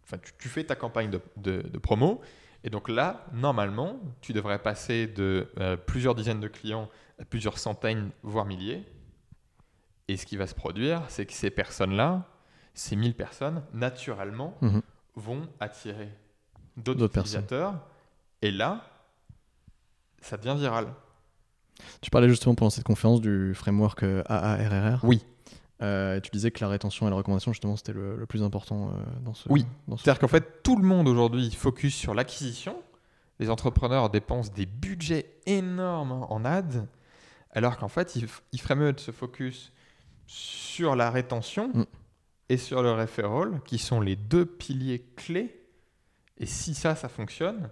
[0.04, 2.22] Enfin, tu, fais ta campagne de promo.
[2.64, 7.58] Et donc là, normalement, tu devrais passer de euh, plusieurs dizaines de clients à plusieurs
[7.58, 8.86] centaines, voire milliers.
[10.08, 12.26] Et ce qui va se produire, c'est que ces personnes-là,
[12.74, 14.82] ces 1000 personnes, naturellement, Mhm.
[15.16, 16.10] vont attirer
[16.78, 17.42] d'autres personnes.
[17.44, 17.88] utilisateurs.
[18.42, 18.82] Et là,
[20.22, 20.88] ça devient viral.
[22.02, 25.04] Tu parlais justement pendant cette conférence du framework AARRR.
[25.04, 25.24] Oui.
[25.82, 28.90] Euh, tu disais que la rétention et la recommandation, justement, c'était le, le plus important
[28.90, 29.48] euh, dans ce.
[29.50, 29.66] Oui.
[29.90, 32.76] ce C'est-à-dire qu'en fait, tout le monde aujourd'hui focus sur l'acquisition.
[33.40, 36.86] Les entrepreneurs dépensent des budgets énormes en ads.
[37.52, 39.72] Alors qu'en fait, il, il ferait mieux de se focus
[40.28, 41.86] sur la rétention Mm.
[42.50, 45.56] et sur le referral, qui sont les deux piliers clés.
[46.38, 47.70] Et si ça, ça fonctionne,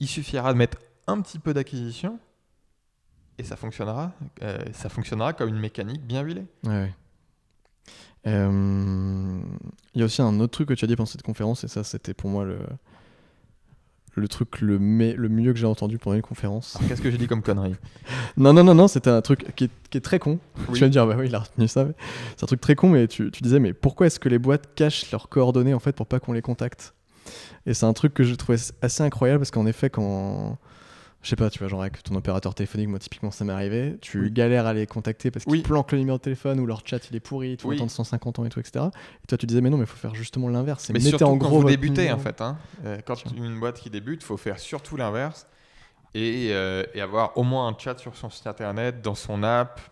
[0.00, 2.18] il suffira de mettre un petit peu d'acquisition
[3.38, 4.12] et ça fonctionnera.
[4.42, 6.46] euh, ça fonctionnera comme une mécanique bien huilée.
[6.64, 6.94] Ouais, ouais.
[8.26, 9.40] Euh,
[9.94, 11.68] Il y a aussi un autre truc que tu as dit pendant cette conférence, et
[11.68, 12.58] ça, c'était pour moi le,
[14.14, 16.76] le truc le, me- le mieux que j'ai entendu pendant une conférence.
[16.88, 17.76] Qu'est-ce que j'ai dit comme connerie
[18.36, 20.38] Non, non, non, non, c'était un truc qui est, qui est très con.
[20.68, 20.74] Oui.
[20.74, 21.86] Tu vas me dire, bah oui, il a retenu ça.
[22.36, 24.74] C'est un truc très con, mais tu, tu disais, mais pourquoi est-ce que les boîtes
[24.74, 26.94] cachent leurs coordonnées en fait pour pas qu'on les contacte?
[27.66, 30.58] Et c'est un truc que je trouvais assez incroyable parce qu'en effet, quand.
[31.28, 33.98] Je sais pas, tu vois, genre avec ton opérateur téléphonique, moi typiquement ça m'est arrivé,
[34.00, 34.30] tu Oui.
[34.30, 35.60] galères à les contacter parce qu'ils Oui.
[35.60, 37.76] planquent le numéro de téléphone ou leur chat il est pourri, tu Oui.
[37.76, 38.86] attends 150 ans et tout, etc.
[39.22, 40.88] Et toi tu disais, mais non, mais il faut faire justement l'inverse.
[40.88, 42.18] Mais mettez surtout en quand gros vous votre débutez, numéro.
[42.18, 42.40] en fait.
[42.40, 42.56] hein.
[42.86, 43.32] Euh, quand Tiens.
[43.36, 45.46] une boîte qui débute, il faut faire surtout l'inverse
[46.14, 49.82] et, euh, et avoir au moins un chat sur son site internet, dans son app,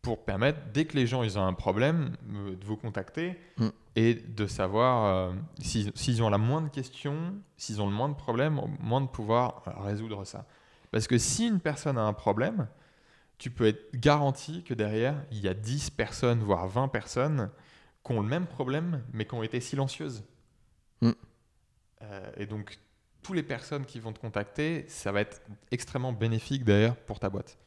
[0.00, 3.66] pour permettre, dès que les gens ils ont un problème, euh, de vous contacter Mm.
[3.96, 8.58] et de savoir euh, s'ils ont la moindre question, s'ils ont le moins de problèmes,
[8.58, 10.46] au moins de pouvoir euh, résoudre ça.
[10.90, 12.68] Parce que si une personne a un problème,
[13.38, 17.50] tu peux être garanti que derrière, il y a 10 personnes, voire 20 personnes
[18.04, 20.24] qui ont le même problème, mais qui ont été silencieuses.
[21.00, 21.10] Mm.
[22.02, 22.78] Euh, et donc,
[23.22, 27.30] toutes les personnes qui vont te contacter, ça va être extrêmement bénéfique d'ailleurs pour ta
[27.30, 27.58] boîte.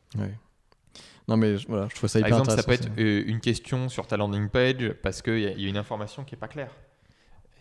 [1.27, 4.05] Non, mais voilà, je trouve ça Par hyper exemple, ça peut être une question sur
[4.07, 6.71] ta landing page parce qu'il y, y a une information qui n'est pas claire.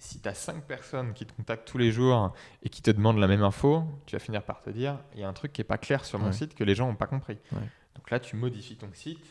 [0.02, 2.34] Si tu as 5 personnes qui te contactent tous les jours
[2.64, 5.22] et qui te demandent la même info, tu vas finir par te dire il y
[5.22, 6.32] a un truc qui n'est pas clair sur mon Ouais.
[6.32, 7.38] site que les gens n'ont pas compris.
[7.52, 7.60] Ouais.
[7.94, 9.24] Donc là, tu modifies ton site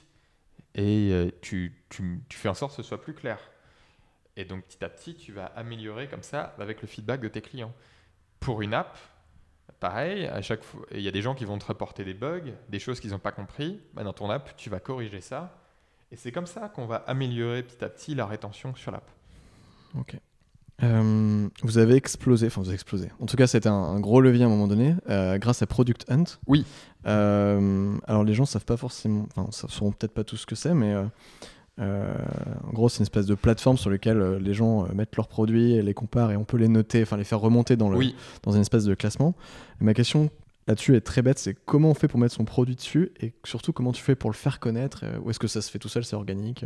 [0.73, 3.37] et euh, tu, tu- tu fais en sorte que ce soit plus clair.
[4.37, 7.41] Et donc petit à petit, tu vas améliorer comme ça avec le feedback de tes
[7.41, 7.73] clients.
[8.39, 8.97] Pour une app,
[9.81, 12.53] pareil, à chaque fois, il y a des gens qui vont te reporter des bugs,
[12.69, 13.81] des choses qu'ils n'ont pas compris.
[13.93, 15.53] Bah, dans ton app, tu vas corriger ça.
[16.13, 19.09] Et c'est comme ça qu'on va améliorer petit à petit la rétention sur l'app.
[19.99, 20.15] Ok.
[20.83, 23.09] Euh, vous avez explosé, enfin vous avez explosé.
[23.19, 25.67] En tout cas, c'était un, un gros levier à un moment donné, euh, grâce à
[25.67, 26.23] Product Hunt.
[26.47, 26.65] Oui.
[27.05, 30.55] Euh, alors les gens savent pas forcément, enfin, ça sauront peut-être pas tout ce que
[30.55, 30.95] c'est, mais
[31.77, 35.81] en gros, c'est une espèce de plateforme sur laquelle les gens mettent leurs produits, et
[35.81, 38.51] les comparent et on peut les noter, enfin les faire remonter dans, le, Oui, dans
[38.51, 39.35] une espèce de classement.
[39.81, 40.29] Et ma question
[40.67, 43.73] là-dessus est très bête, c'est comment on fait pour mettre son produit dessus et surtout
[43.73, 46.05] comment tu fais pour le faire connaître Ou est-ce que ça se fait tout seul,
[46.05, 46.65] c'est organique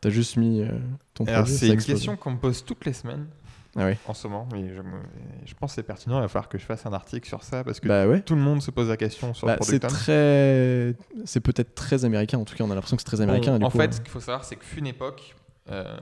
[0.00, 0.64] T'as juste mis
[1.12, 1.96] ton alors produit, c'est une explose.
[1.96, 3.26] question qu'on me pose toutes les semaines
[3.76, 3.94] Ah oui.
[4.06, 4.48] en ce moment.
[4.54, 7.42] Et je, pense que c'est pertinent, il va falloir que je fasse un article sur
[7.42, 8.20] ça parce que Bah ouais.
[8.20, 12.04] tout le monde se pose la question sur Bah, le c'est très, c'est peut-être très
[12.04, 12.38] américain.
[12.38, 13.58] En tout cas, on a l'impression que c'est très américain.
[13.58, 15.34] Du en coup, fait, ce qu'il faut savoir, c'est que fut une époque,
[15.70, 15.96] euh,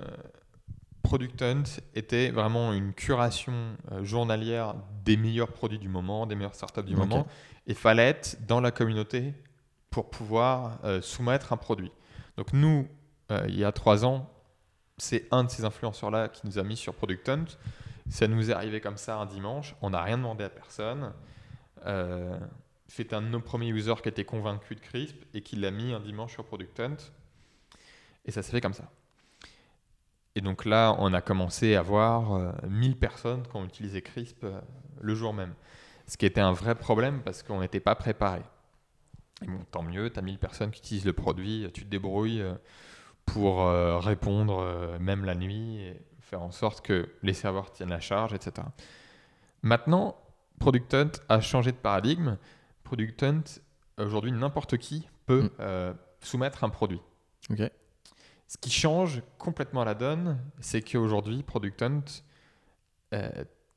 [1.02, 1.62] Product Hunt
[1.94, 3.52] était vraiment une curation
[3.90, 7.26] euh, journalière des meilleurs produits du moment, des meilleures startups du moment,
[7.66, 9.34] et fallait être dans la communauté
[9.90, 11.92] pour pouvoir euh, soumettre un produit.
[12.36, 12.88] Donc nous,
[13.30, 14.30] euh, il y a trois ans,
[15.02, 17.44] c'est un de ces influenceurs-là qui nous a mis sur Product Hunt.
[18.08, 21.12] Ça nous est arrivé comme ça un dimanche, on n'a rien demandé à personne.
[21.86, 22.38] Euh,
[22.86, 25.92] c'est un de nos premiers users qui était convaincu de Crisp et qui l'a mis
[25.92, 26.96] un dimanche sur Product Hunt.
[28.24, 28.92] Et ça s'est fait comme ça.
[30.36, 34.44] Et donc là, on a commencé à voir euh, 1000 personnes qui ont utilisé Crisp
[34.44, 34.60] euh,
[35.00, 35.54] le jour même.
[36.06, 38.42] Ce qui était un vrai problème parce qu'on n'était pas préparé.
[39.42, 42.40] Et bon, tant mieux, tu as 1000 personnes qui utilisent le produit, tu te débrouilles
[42.40, 42.54] euh,
[43.26, 47.90] pour euh, répondre euh, même la nuit et faire en sorte que les serveurs tiennent
[47.90, 48.66] la charge, etc.
[49.62, 50.16] Maintenant,
[50.58, 52.36] Product Hunt a changé de paradigme.
[52.84, 53.42] Product Hunt,
[53.98, 55.50] aujourd'hui, n'importe qui peut Mm.
[55.60, 57.00] euh, soumettre un produit.
[57.50, 57.62] Ok.
[58.48, 62.04] Ce qui change complètement la donne, c'est qu'aujourd'hui, Product Hunt,
[63.14, 63.30] euh,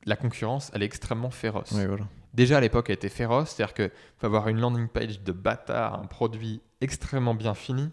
[0.04, 1.72] la concurrence, elle est extrêmement féroce.
[1.72, 2.06] Voilà.
[2.34, 5.98] Déjà à l'époque, elle était féroce, c'est-à-dire qu'il faut avoir une landing page de bâtard,
[5.98, 7.90] un produit extrêmement bien fini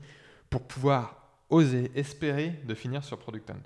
[0.49, 3.63] pour pouvoir oser, espérer de finir sur Product Hunt.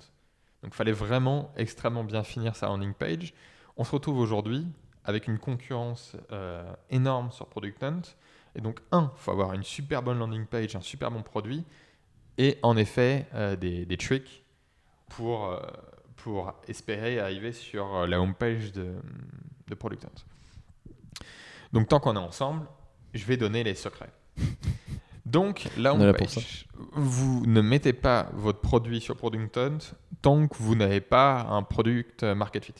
[0.62, 3.32] Donc fallait vraiment extrêmement bien finir sa landing page.
[3.76, 4.66] On se retrouve aujourd'hui
[5.04, 8.02] avec une concurrence euh, énorme sur Product Hunt.
[8.54, 11.64] Et donc, un, il faut avoir une super bonne landing page, un super bon produit,
[12.36, 14.44] et en effet euh, des, des tricks
[15.08, 15.60] pour, euh,
[16.16, 18.96] pour espérer arriver sur la home page de,
[19.68, 20.90] de Product Hunt.
[21.72, 22.66] Donc, tant qu'on est ensemble,
[23.14, 24.12] je vais donner les secrets.
[25.28, 29.78] Donc, On là pour page, vous ne mettez pas votre produit sur Product Hunt
[30.22, 32.74] tant que vous n'avez pas un product market fit.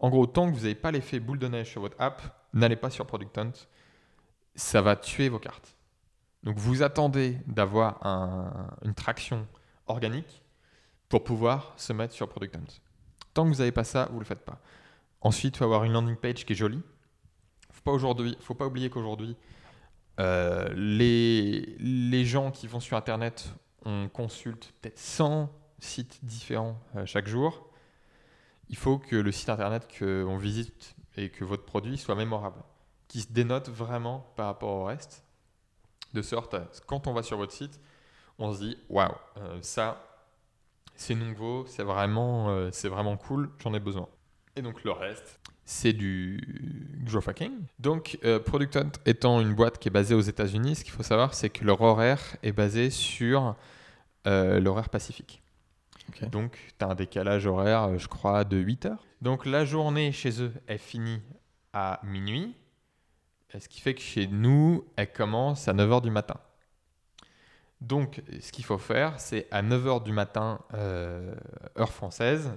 [0.00, 2.22] En gros, tant que vous n'avez pas l'effet boule de neige sur votre app,
[2.54, 3.52] n'allez pas sur Product Hunt.
[4.54, 5.76] Ça va tuer vos cartes.
[6.44, 9.46] Donc, vous attendez d'avoir un- une traction
[9.86, 10.42] organique
[11.08, 12.80] pour pouvoir se mettre sur Product Hunt.
[13.34, 14.60] Tant que vous n'avez pas ça, vous ne le faites pas.
[15.20, 16.76] Ensuite, il faut avoir une landing page qui est jolie.
[16.82, 19.36] Il ne faut pas, aujourd'hui- faut pas oublier qu'aujourd'hui,
[20.18, 23.50] Euh, les, gens qui vont sur Internet,
[23.84, 27.68] on consulte peut-être 100 sites différents euh, chaque jour.
[28.68, 32.62] Il faut que le site Internet qu'on visite et que votre produit soit mémorable,
[33.08, 35.24] qui se dénote vraiment par rapport au reste,
[36.14, 37.80] de sorte à quand on va sur votre site,
[38.38, 40.02] on se dit waouh, euh, ça
[40.94, 44.08] c'est nouveau, c'est vraiment cool, j'en ai besoin.
[44.56, 46.40] Et donc le reste, c'est du
[47.04, 47.52] growth hacking.
[47.78, 51.02] Donc euh, Product Hunt étant une boîte qui est basée aux États-Unis, ce qu'il faut
[51.02, 53.56] savoir, c'est que leur horaire est basé sur
[54.26, 55.42] euh, l'horaire pacifique.
[56.30, 59.04] Donc tu as un décalage horaire, euh, je crois, de 8 heures.
[59.20, 61.20] Donc la journée chez eux, elle finit
[61.72, 62.54] à minuit.
[63.58, 66.36] Ce qui fait que chez nous, elle commence à 9h du matin.
[67.80, 71.34] Donc, ce qu'il faut faire, c'est à 9h du matin, euh,
[71.78, 72.50] heure française,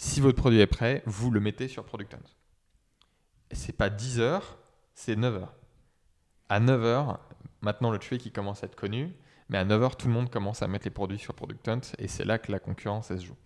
[0.00, 2.30] si votre produit est prêt, vous le mettez sur Product Hunt.
[3.52, 4.40] C'est pas 10h,
[4.94, 5.46] c'est 9h.
[6.48, 7.18] À 9h,
[7.60, 9.12] maintenant le trade qui commence à être connu,
[9.50, 12.08] mais à 9h, tout le monde commence à mettre les produits sur Product Hunt et
[12.08, 13.36] c'est là que la concurrence elle se joue.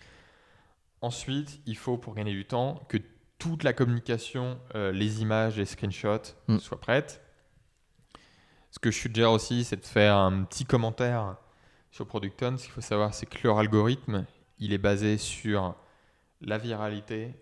[1.00, 2.98] Ensuite, il faut, pour gagner du temps, que
[3.40, 6.58] toute la communication, euh, les images, les screenshots Mm.
[6.58, 7.20] soient prêtes.
[8.70, 11.36] Ce que je suggère aussi, c'est de faire un petit commentaire
[11.90, 12.58] sur Product Hunt.
[12.58, 14.24] Ce qu'il faut savoir, c'est que leur algorithme,
[14.60, 15.74] il est basé sur
[16.40, 17.34] la viralité,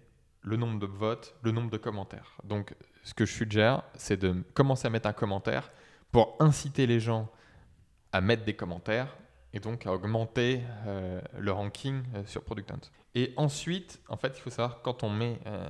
[0.43, 2.37] le nombre de votes, le nombre de commentaires.
[2.45, 2.75] Donc,
[3.05, 5.71] ce que je suggère, c'est de commencer à mettre un commentaire
[6.11, 7.31] pour inciter les gens
[8.13, 9.17] à mettre des commentaires
[9.55, 12.81] et donc à augmenter euh, le ranking euh, sur Product Hunt.
[13.15, 15.69] Et ensuite, en fait, il faut savoir quand on met euh,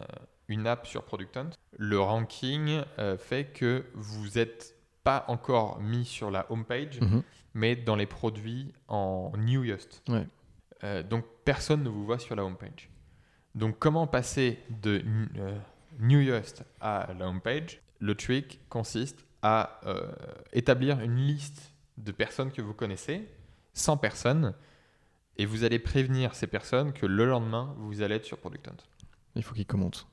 [0.48, 2.82] une app sur Product Hunt, le ranking
[3.18, 7.22] fait que vous n'êtes pas encore mis sur la homepage, Mhm.
[7.54, 10.02] mais dans les produits en newest.
[10.08, 11.02] Ouais.
[11.04, 12.90] Donc personne ne vous voit sur la homepage.
[13.54, 15.02] Donc comment passer de
[15.36, 15.58] euh,
[15.98, 17.80] newest à la homepage?
[17.98, 20.10] Le trick consiste à euh,
[20.52, 23.28] établir une liste de personnes que vous connaissez,
[23.74, 24.54] 100 personnes,
[25.36, 28.76] et vous allez prévenir ces personnes que le lendemain, vous allez être sur Product Hunt.
[29.34, 30.06] Il faut qu'il commente.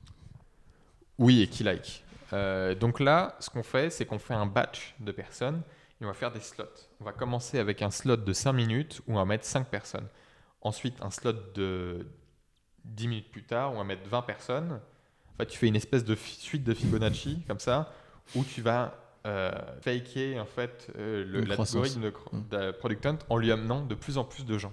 [1.18, 2.04] Oui, et qui like.
[2.32, 5.62] Euh, donc là, ce qu'on fait, c'est qu'on fait un batch de personnes
[6.00, 6.64] et on va faire des slots.
[7.00, 10.06] On va commencer avec un slot de 5 minutes où on va mettre 5 personnes.
[10.62, 12.06] Ensuite, un slot de
[12.84, 14.72] 10 minutes plus tard on va mettre 20 personnes.
[15.34, 17.92] En fait, tu fais une espèce de suite de Fibonacci comme ça
[18.36, 18.94] où tu vas
[19.26, 19.50] euh,
[19.82, 22.48] faker en fait euh, l'algorithme de, Mm.
[22.50, 24.72] de Product Hunt en lui amenant de plus en plus de gens.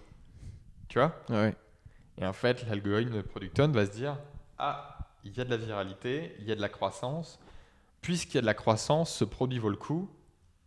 [0.87, 1.15] Tu vois?
[1.29, 1.55] Ah ouais.
[2.17, 4.17] et en fait, l'algorithme de Product Hunt va se dire
[4.57, 7.39] Ah, il y a de la viralité, il y a de la croissance.
[8.01, 10.09] Puisqu'il y a de la croissance, ce produit vaut le coup,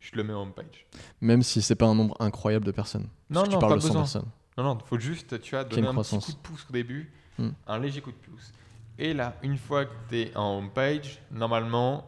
[0.01, 0.87] je le mets en homepage.
[1.23, 3.09] Même si c'est pas un nombre incroyable de personnes.
[3.33, 4.03] Parce Non, que tu parles pas de 100 besoin.
[4.03, 4.29] personnes.
[4.59, 7.11] Non, non, il faut juste, tu as une un petit coup de pouce au début,
[7.41, 7.53] Hmm.
[7.67, 8.53] un léger coup de pouce.
[8.99, 12.07] Et là, une fois que tu es en homepage, normalement,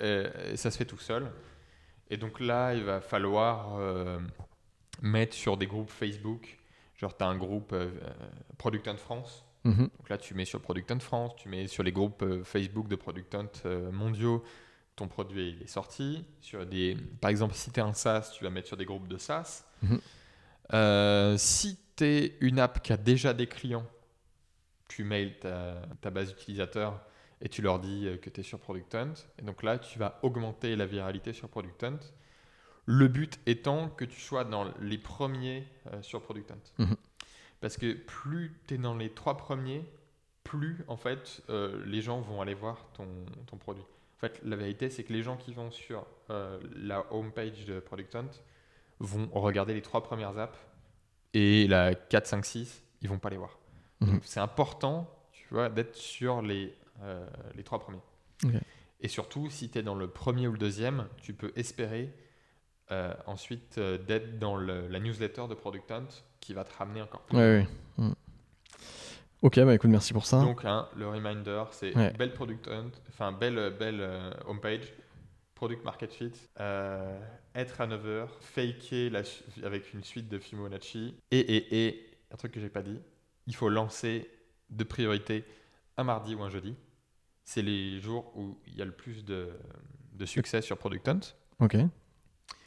[0.00, 1.30] euh, ça se fait tout seul.
[2.08, 4.20] Et donc là, il va falloir euh,
[5.02, 6.58] mettre sur des groupes Facebook.
[6.96, 7.90] Genre, tu as un groupe euh,
[8.58, 9.44] Product Hunt France.
[9.64, 9.90] Mhm.
[9.98, 12.86] Donc là, tu mets sur Product Hunt France, tu mets sur les groupes euh, Facebook
[12.86, 14.44] de Product Hunt mondiaux,
[14.94, 16.24] ton produit il est sorti.
[16.40, 19.08] Sur des, par exemple, si tu es un SaaS, tu vas mettre sur des groupes
[19.08, 19.64] de SaaS.
[19.82, 20.00] Mhm.
[20.74, 23.86] Euh, si tu es une app qui a déjà des clients,
[24.88, 27.00] tu mails ta, ta base utilisateur
[27.40, 29.14] et tu leur dis euh, que tu es sur Product Hunt.
[29.38, 32.00] Et donc là, tu vas augmenter la viralité sur Product Hunt.
[32.86, 36.84] Le but étant que tu sois dans les premiers euh, sur Product Hunt.
[36.84, 36.96] Mhm.
[37.60, 39.84] Parce que plus tu es dans les trois premiers,
[40.44, 43.06] plus en fait euh, les gens vont aller voir ton,
[43.46, 43.84] ton produit.
[44.16, 47.78] En fait, la vérité, c'est que les gens qui vont sur euh, la homepage de
[47.78, 48.30] Product Hunt
[48.98, 50.58] vont regarder les trois premières apps
[51.34, 53.58] et la 4, 5, 6, ils vont pas les voir.
[54.00, 54.20] Mhm.
[54.22, 58.00] C'est important, tu vois, d'être sur les, euh, les trois premiers.
[59.00, 62.12] Et surtout, si tu es dans le premier ou le deuxième, tu peux espérer
[62.90, 66.06] euh, ensuite euh, d'être dans le- la newsletter de Product Hunt
[66.40, 67.36] qui va te ramener encore plus.
[67.36, 67.68] Ouais, ouais.
[67.98, 68.14] Mhm.
[69.42, 70.40] Ok, bah écoute, merci pour ça.
[70.40, 72.12] Donc hein, le reminder, c'est Ouais.
[72.12, 74.92] belle product hunt, enfin belle belle homepage,
[75.54, 76.32] product market fit,
[77.54, 79.22] être à 9h, faker la
[79.64, 82.98] avec une suite de Fibonacci et et et un truc que j'ai pas dit,
[83.48, 84.30] il faut lancer
[84.70, 85.44] de priorité
[85.96, 86.76] un mardi ou un jeudi.
[87.44, 89.48] C'est les jours où il y a le plus de,
[90.12, 91.20] de succès sur Product Hunt.
[91.58, 91.76] Ok.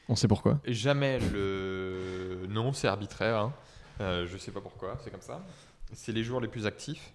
[0.09, 0.59] On sait pourquoi.
[0.65, 2.47] Jamais le.
[2.49, 3.37] Non, c'est arbitraire.
[3.37, 3.53] Hein.
[4.01, 5.45] Euh, je sais pas pourquoi, c'est comme ça.
[5.93, 7.13] C'est les jours les plus actifs.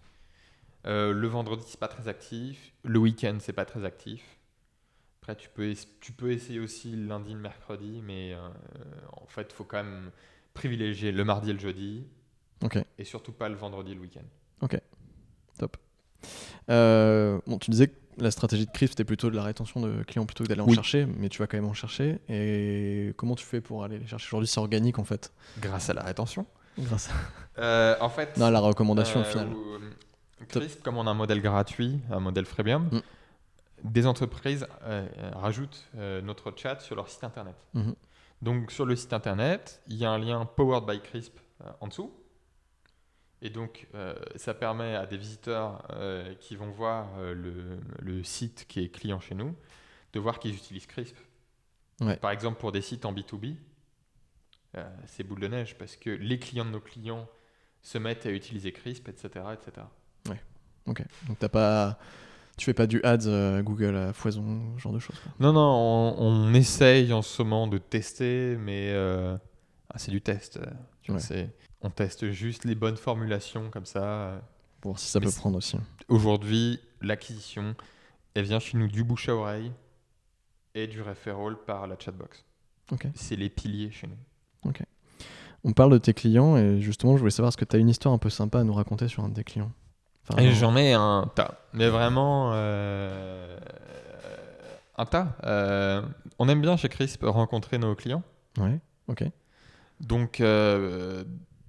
[0.87, 2.73] Euh, le vendredi, c'est pas très actif.
[2.85, 4.39] Le week-end, c'est pas très actif.
[5.21, 8.49] Après, tu peux, tu peux essayer aussi le lundi, le mercredi, mais euh,
[9.13, 10.13] en fait, il faut quand même
[10.55, 12.07] privilégier le mardi et le jeudi.
[12.63, 12.79] Ok.
[12.99, 14.23] Et surtout pas le vendredi et le week-end.
[16.71, 20.03] Euh, bon, tu disais que la stratégie de Crisp, c'était plutôt de la rétention de
[20.03, 20.75] clients plutôt que d'aller en Oui.
[20.75, 22.19] chercher, mais tu vas quand même en chercher.
[22.29, 25.33] Et comment tu fais pour aller les chercher Aujourd'hui, c'est organique en fait.
[25.61, 26.47] Grâce à la rétention.
[26.79, 27.13] Grâce à
[27.59, 29.49] Euh, en fait, non, à la recommandation au Euh, final.
[29.49, 33.01] où, euh, Crisp, comme on a un modèle gratuit, un modèle freemium, Mm.
[33.85, 37.55] des entreprises euh, rajoutent euh, notre chat sur leur site internet.
[37.73, 37.95] Mhm.
[38.43, 41.87] Donc sur le site internet, il y a un lien Powered by Crisp euh, en
[41.89, 42.13] dessous.
[43.43, 48.23] Et donc euh, ça permet à des visiteurs euh, qui vont voir euh, le, le
[48.25, 49.55] site qui est client chez nous
[50.13, 51.17] de voir qu'ils utilisent Crisp.
[52.01, 52.17] Ouais.
[52.17, 53.57] Par exemple pour des sites en B2B,
[54.77, 57.29] euh, c'est boule de neige parce que les clients de nos clients
[57.83, 59.29] se mettent à utiliser Crisp, etc.
[59.53, 59.87] etc.
[60.89, 61.03] Ok.
[61.27, 61.99] Donc t'as pas,
[62.57, 65.21] tu fais pas du ads Google à foison, ce genre de choses.
[65.41, 68.93] Non, non, on, on essaye en ce moment de tester, mais
[69.91, 70.57] ah, c'est du test.
[70.59, 70.67] euh,
[71.03, 71.51] tu Ouais.
[71.83, 74.03] on teste juste les bonnes formulations comme ça.
[74.03, 74.39] euh.
[74.81, 75.77] Pour voir si ça Mais peut prendre aussi.
[76.09, 77.75] Aujourd'hui, l'acquisition,
[78.35, 79.73] elle vient chez nous du bouche à oreille
[80.75, 82.45] et du referral par la chatbox.
[82.93, 83.07] Ok.
[83.15, 84.17] C'est les piliers chez nous.
[85.65, 87.89] On parle de tes clients et justement, je voulais savoir est-ce que tu as une
[87.89, 89.73] histoire un peu sympa à nous raconter sur un de tes clients?
[90.29, 93.59] Enfin, j'en ai un tas, mais vraiment euh,
[94.97, 95.37] un tas.
[95.45, 96.03] Euh,
[96.39, 98.23] on aime bien chez Crisp rencontrer nos clients.
[98.59, 98.79] Ouais.
[99.09, 99.25] Ok.
[100.01, 101.25] Donc, euh,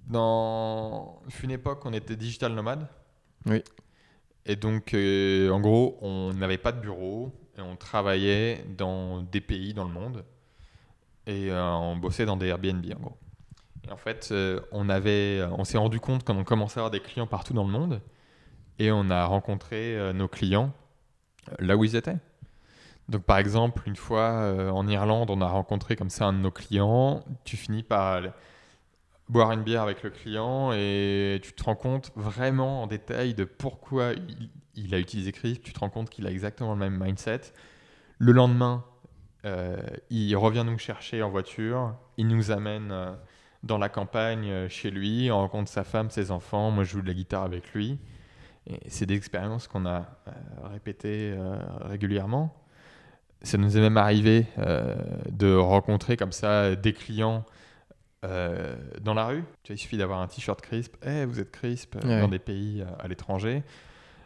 [0.08, 2.88] dans une époque, on était digital nomade.
[3.46, 3.64] Oui.
[4.48, 9.42] Et donc, euh, en gros, on n'avait pas de bureau et on travaillait dans des
[9.42, 10.24] pays dans le monde
[11.26, 13.18] et euh, on bossait dans des Airbnb en gros.
[13.86, 16.92] Et en fait, euh, on avait, on s'est rendu compte quand on commençait à avoir
[16.92, 18.02] des clients partout dans le monde
[18.80, 20.72] et on a rencontré nos clients
[21.60, 22.18] là où ils étaient.
[23.10, 26.40] Donc, par exemple, une fois euh, en Irlande, on a rencontré comme ça un de
[26.40, 27.24] nos clients.
[27.46, 28.22] Tu finis par
[29.30, 33.46] boire une bière avec le client et tu te rends compte vraiment en détail de
[33.46, 34.12] pourquoi
[34.76, 35.64] il, a utilisé Crisp.
[35.64, 37.42] Tu te rends compte qu'il a exactement le même mindset.
[38.20, 38.84] Le lendemain,
[39.46, 39.78] euh,
[40.10, 41.96] il revient nous chercher en voiture.
[42.18, 43.14] Il nous amène euh,
[43.64, 45.32] dans la campagne chez lui.
[45.32, 46.72] On rencontre sa femme, ses enfants.
[46.72, 48.00] Moi, je joue de la guitare avec lui.
[48.88, 50.08] C'est des expériences qu'on a
[50.66, 51.34] répétées
[51.80, 52.67] régulièrement.
[53.44, 54.96] Ça nous est même arrivé euh,
[55.30, 57.46] de rencontrer comme ça des clients
[58.26, 59.44] euh, dans la rue.
[59.64, 60.96] Tu vois, il suffit d'avoir un t-shirt Crisp.
[61.06, 62.22] Eh, vous êtes Crisp euh, Ouais.
[62.22, 63.64] dans des pays à l'étranger.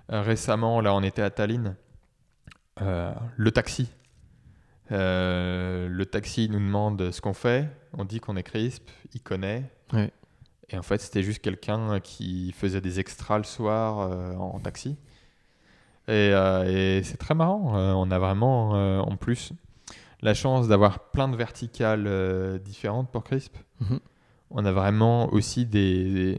[0.10, 1.76] Récemment, là, on était à Tallinn.
[2.80, 3.90] Le taxi.
[4.90, 7.70] Le taxi nous demande ce qu'on fait.
[7.98, 8.90] On dit qu'on est Crisp.
[9.14, 9.64] Il connaît.
[9.94, 10.12] Ouais.
[10.70, 14.98] Et en fait, c'était juste quelqu'un qui faisait des extras le soir en taxi.
[16.08, 17.78] Et, euh, et c'est très marrant.
[17.78, 19.54] Euh, on a vraiment, euh, en plus,
[20.22, 23.56] la chance d'avoir plein de verticales différentes pour Crisp.
[23.80, 24.00] Mhm.
[24.52, 26.38] On a vraiment aussi des,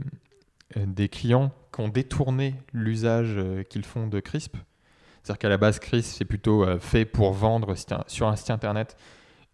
[0.76, 3.38] des, des clients qui ont détourné l'usage
[3.70, 4.56] qu'ils font de Crisp.
[5.22, 7.74] C'est-à-dire qu'à la base, Crisp, c'est plutôt fait pour vendre
[8.06, 8.96] sur un site internet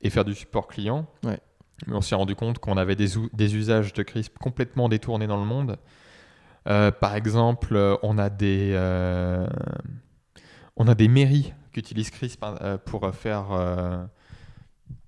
[0.00, 1.06] et faire du support client.
[1.24, 1.38] Ouais.
[1.86, 5.46] Mais on s'est rendu compte qu'on avait des usages de Crisp complètement détournés dans le
[5.46, 5.78] monde.
[6.68, 9.46] Euh, par exemple, euh, on a des, euh,
[10.76, 12.44] on a des mairies qui utilisent Crisp
[12.84, 14.08] pour faire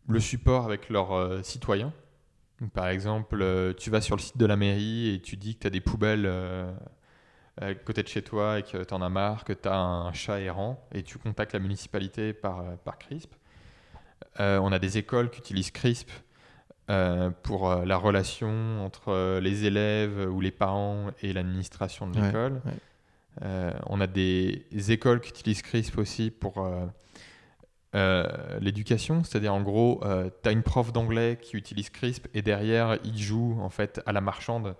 [0.08, 1.92] le support avec leurs citoyens.
[2.74, 5.66] Par exemple, tu vas sur le site de la mairie et tu dis que tu
[5.66, 6.30] as des poubelles
[7.60, 10.12] à côté de chez toi et que tu en as marre, que tu as un
[10.12, 13.32] chat errant et tu contactes la municipalité par, par Crisp.
[14.38, 16.10] On a des écoles qui utilisent Crisp
[16.90, 22.20] euh, pour euh, la relation entre euh, les élèves ou les parents et l'administration de
[22.20, 22.60] l'école.
[22.66, 22.72] ouais.
[23.42, 26.84] Euh, on a des écoles qui utilisent Crisp aussi pour euh,
[27.94, 28.26] euh,
[28.60, 30.02] l'éducation, c'est-à-dire en gros,
[30.42, 34.12] tu as une prof d'anglais qui utilise Crisp et derrière, il joue en fait à
[34.12, 34.74] la marchande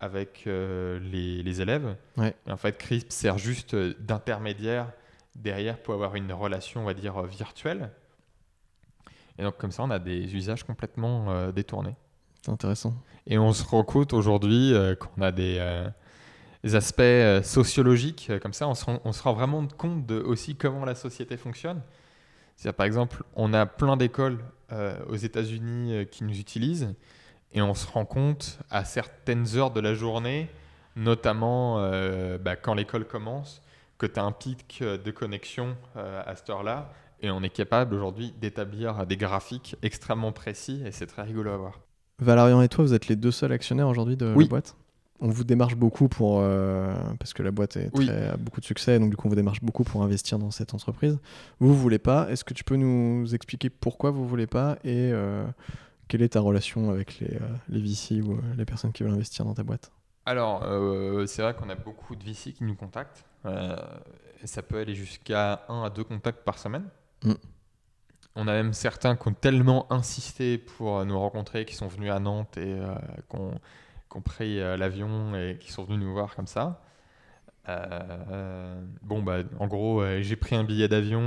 [0.00, 1.96] avec les, les élèves.
[2.16, 2.34] Ouais.
[2.50, 4.90] En fait, Crisp sert juste d'intermédiaire
[5.36, 7.90] derrière pour avoir une relation, on va dire, virtuelle.
[9.38, 11.94] Et donc comme ça, on a des usages complètement euh, détournés.
[12.42, 12.94] C'est intéressant.
[13.26, 15.88] Et on se rend compte aujourd'hui euh, qu'on a des, euh,
[16.62, 17.02] des aspects
[17.44, 18.68] sociologiques comme ça.
[18.68, 21.82] On se, rend, on se rend vraiment compte de aussi comment la société fonctionne.
[22.56, 24.38] C'est-à-dire, par exemple, on a plein d'écoles
[25.08, 26.94] aux États-Unis qui nous utilisent
[27.52, 30.48] et on se rend compte à certaines heures de la journée,
[30.96, 31.76] notamment
[32.38, 33.60] bah, quand l'école commence,
[33.98, 36.90] que tu as un pic de connexion à cette heure-là.
[37.26, 41.56] Et on est capable aujourd'hui d'établir des graphiques extrêmement précis et c'est très rigolo à
[41.56, 41.80] voir.
[42.20, 44.44] Valérian et toi, vous êtes les deux seuls actionnaires aujourd'hui de Oui.
[44.44, 44.76] la boîte?
[45.18, 46.38] On vous démarche beaucoup pour.
[46.40, 48.06] euh, parce que la boîte est Oui.
[48.06, 50.52] très- a beaucoup de succès, donc du coup, on vous démarche beaucoup pour investir dans
[50.52, 51.18] cette entreprise.
[51.58, 52.30] Vous, voulez pas.
[52.30, 55.44] Est-ce que tu peux nous expliquer pourquoi vous voulez pas et euh,
[56.06, 59.12] quelle est ta relation avec les, euh, les VC ou euh, les personnes qui veulent
[59.14, 59.90] investir dans ta boîte?
[60.26, 60.60] Alors,
[61.26, 63.24] c'est vrai qu'on a beaucoup de VC qui nous contactent.
[64.44, 66.84] Ça peut aller jusqu'à un à deux contacts par semaine.
[67.24, 67.34] Mm.
[68.38, 72.20] On a même certains qui ont tellement insisté pour nous rencontrer, qui sont venus à
[72.20, 72.94] Nantes et euh,
[73.30, 76.82] qui ont, pris euh, l'avion et qui sont venus nous voir comme ça.
[77.68, 81.20] Euh, bon, bah, en gros, j'ai pris un billet d'avion.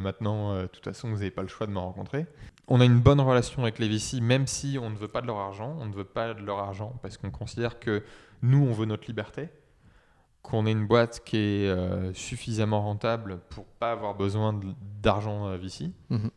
[0.00, 2.26] maintenant, de toute façon, vous n'avez pas le choix de me rencontrer.
[2.66, 5.28] On a une bonne relation avec les VC, même si on ne veut pas de
[5.28, 5.76] leur argent.
[5.78, 8.02] On ne veut pas de leur argent parce qu'on considère que
[8.42, 9.48] nous, on veut notre liberté.
[10.42, 14.58] Qu'on ait une boîte qui est euh, suffisamment rentable pour pas avoir besoin
[15.02, 15.90] d'argent euh, VC.
[16.08, 16.30] Mhm.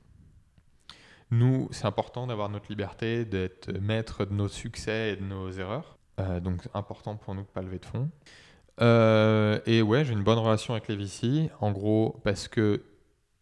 [1.32, 5.98] Nous, c'est important d'avoir notre liberté, d'être maître de nos succès et de nos erreurs.
[6.20, 8.10] Euh, donc, important pour nous de ne pas lever de fonds.
[8.82, 11.50] Euh, et ouais, j'ai une bonne relation avec les VC.
[11.60, 12.84] En gros, parce que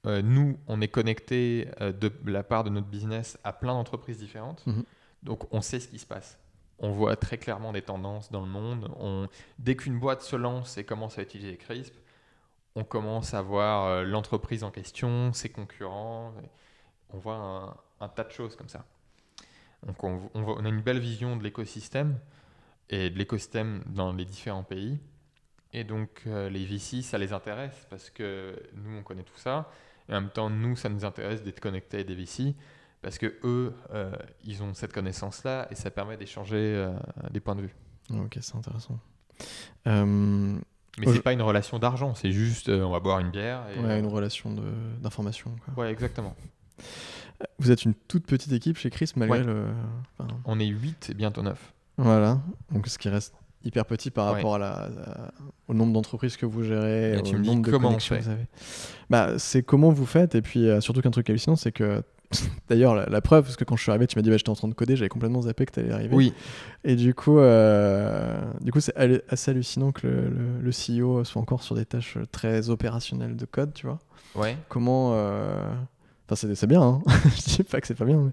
[0.05, 4.65] nous, on est connecté de la part de notre business à plein d'entreprises différentes.
[4.65, 4.83] Mhm.
[5.23, 6.39] Donc, on sait ce qui se passe.
[6.83, 8.91] On voit très clairement des tendances dans le monde.
[8.99, 9.29] On,
[9.59, 11.93] dès qu'une boîte se lance et commence à utiliser CRISP,
[12.75, 16.33] on commence à voir euh, l'entreprise en question, ses concurrents.
[17.13, 18.83] On voit un, tas de choses comme ça.
[19.85, 22.17] Donc, on a une belle vision de l'écosystème
[22.89, 24.99] et de l'écosystème dans les différents pays.
[25.73, 29.69] Et donc, euh, les VC, ça les intéresse parce que nous, on connaît tout ça.
[30.09, 32.55] Et en même temps, nous, ça nous intéresse d'être connectés à des VC
[33.01, 34.11] parce que eux, euh,
[34.43, 36.91] ils ont cette connaissance-là et ça permet d'échanger euh,
[37.31, 37.75] des points de vue.
[38.13, 38.99] Ok, c'est intéressant.
[39.87, 43.31] Euh, Mais Ouais, c'est je- pas une relation d'argent, c'est juste on va boire une
[43.31, 43.63] bière.
[43.75, 44.53] Et, ouais, une relation
[45.01, 45.55] d'information.
[45.77, 46.35] Ouais, exactement.
[47.59, 49.45] Vous êtes une toute petite équipe chez Chris, malgré Ouais.
[49.45, 49.65] le.
[50.19, 51.73] enfin, On est 8 et bientôt 9.
[51.97, 52.39] voilà.
[52.71, 53.33] Donc, ce qui reste
[53.63, 54.33] hyper petit par Ouais.
[54.37, 55.31] rapport à la, à-
[55.67, 58.29] au nombre d'entreprises que vous gérez, Et au nombre de comment on connexions que vous
[58.29, 58.47] avez.
[59.09, 62.03] Bah, c'est comment vous faites, et puis surtout qu'un truc hallucinant, c'est que.
[62.69, 64.49] D'ailleurs, la, la preuve, parce que quand je suis arrivé, tu m'as dit, bah, j'étais
[64.49, 66.15] en train de coder, j'avais complètement zappé que tu allais arriver.
[66.15, 66.33] Oui,
[66.83, 68.95] Et du coup, euh, du coup, c'est
[69.29, 73.45] assez hallucinant que le, le- le CEO soit encore sur des tâches très opérationnelles de
[73.45, 73.99] code, tu vois.
[74.35, 74.57] ouais.
[74.69, 75.73] Comment, euh,
[76.27, 76.81] enfin, c'est c'est bien.
[76.81, 77.01] Hein
[77.35, 78.31] Je dis pas que c'est pas bien,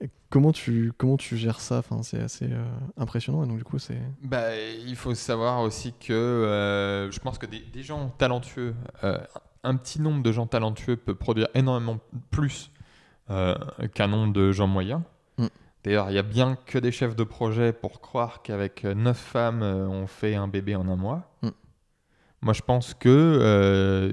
[0.00, 1.78] mais comment tu comment tu gères ça?
[1.78, 2.64] Enfin, c'est assez euh,
[2.96, 3.44] impressionnant.
[3.44, 7.46] Et donc du coup, c'est Bah, il faut savoir aussi que euh, je pense que
[7.46, 8.74] des, des gens talentueux,
[9.04, 9.18] euh,
[9.64, 11.98] un petit nombre de gens talentueux peut produire énormément
[12.30, 12.70] plus
[13.30, 13.54] euh,
[14.08, 15.02] nombre de gens moyens.
[15.38, 15.46] Mm.
[15.84, 19.18] D'ailleurs, il y a bien que des chefs de projet pour croire qu'avec euh, neuf
[19.18, 21.30] femmes, euh, on fait un bébé en un mois.
[21.42, 21.48] Mm.
[22.42, 24.12] Moi, je pense que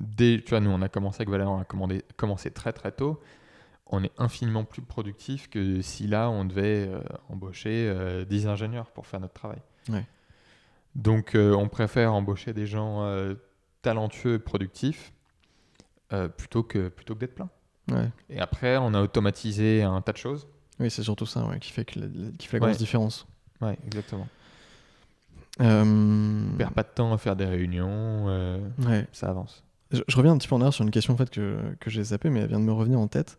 [0.00, 2.92] dès, tu vois, nous, on a commencé avec Valérie, on a commandé- commencé très très
[2.92, 3.20] tôt.
[3.88, 8.90] On est infiniment plus productif que si là, on devait euh, embaucher euh, 10 ingénieurs
[8.90, 9.60] pour faire notre travail.
[9.88, 10.04] Ouais.
[10.94, 13.06] Donc, euh, on préfère embaucher des gens
[13.82, 15.12] talentueux et productifs
[16.36, 17.50] plutôt que, plutôt que d'être plein.
[17.90, 18.08] Ouais.
[18.30, 20.46] Et après, on a automatisé un tas de choses.
[20.80, 22.06] Oui, c'est surtout ça ouais, qui fait que la,
[22.38, 23.26] qui fait la grosse différence.
[23.60, 24.28] Ouais, exactement.
[25.60, 25.84] Euh,
[26.52, 29.06] On perd pas de temps à faire des réunions, euh, ouais.
[29.12, 29.64] ça avance.
[29.90, 31.88] Je, je reviens un petit peu en arrière sur une question en fait que, que
[31.88, 33.38] j'ai zappée, mais elle vient de me revenir en tête.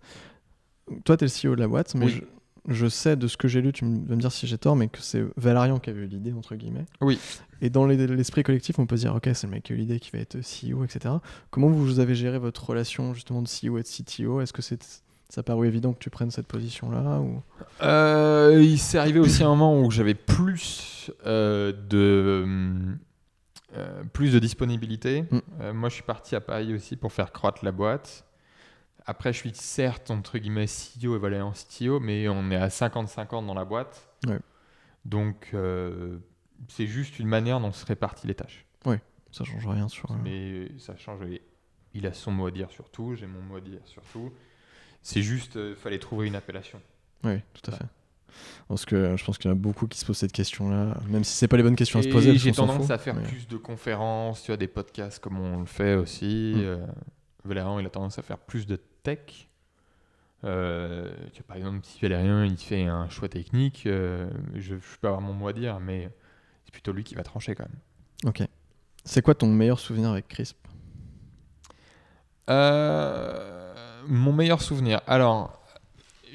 [1.06, 2.22] Toi, tu es le CEO de la boîte, mais Oui.
[2.68, 4.76] je, je sais de ce que j'ai lu, tu vas me dire si j'ai tort,
[4.76, 6.86] mais que c'est Valarian qui avait eu l'idée, entre guillemets.
[7.02, 7.20] Oui.
[7.62, 9.76] Et dans les- l'esprit collectif, on peut se dire, ok, c'est le mec qui a
[9.76, 11.16] eu l'idée qui va être CEO, etc.
[11.50, 15.04] Comment vous, avez géré votre relation justement de CEO et de CTO Est-ce que c'est
[15.30, 17.42] ça paru évident que tu prennes cette position-là ou...
[17.82, 22.46] Euh, il s'est arrivé aussi un moment où j'avais plus euh, de
[23.76, 25.26] euh, plus de disponibilité.
[25.30, 25.72] Mm.
[25.72, 28.24] Moi, je suis parti à Paris aussi pour faire croître la boîte.
[29.06, 33.46] Après, je suis certes entre guillemets CEO et Valéant CTO, mais on est à 50-50
[33.46, 34.08] dans la boîte.
[34.28, 34.40] Ouais.
[35.04, 35.54] Donc,
[36.68, 38.66] c'est juste une manière dont se répartit les tâches.
[39.30, 40.10] Ça change rien sur.
[40.12, 41.20] euh, Mais ça change.
[41.94, 44.32] Il a son mot à dire sur tout, j'ai mon mot à dire sur tout.
[45.02, 46.82] C'est juste, il fallait trouver une appellation.
[47.24, 47.86] Oui, tout à fait.
[48.70, 51.24] Parce que je pense qu'il y en a beaucoup qui se posent cette question-là, même
[51.26, 52.38] si c'est pas les bonnes questions à se poser.
[52.38, 55.60] J'ai tendance fout, à faire mais- plus de conférences, tu vois, des podcasts comme on
[55.60, 56.54] le fait aussi.
[56.56, 56.60] Mm.
[56.62, 56.88] Euh,
[57.44, 59.50] Valérian, il a tendance à faire plus de tech.
[60.44, 64.98] Euh, tu vois, par exemple, si Valérian il fait un choix technique, euh, je, je
[65.02, 66.10] peux avoir mon mot à dire, mais
[66.68, 67.80] c'est plutôt lui qui va trancher quand même.
[68.30, 68.48] Ok.
[69.06, 70.58] C'est quoi ton meilleur souvenir avec Crisp?
[72.50, 73.74] Euh,
[74.08, 75.02] mon meilleur souvenir.
[75.08, 75.62] Alors,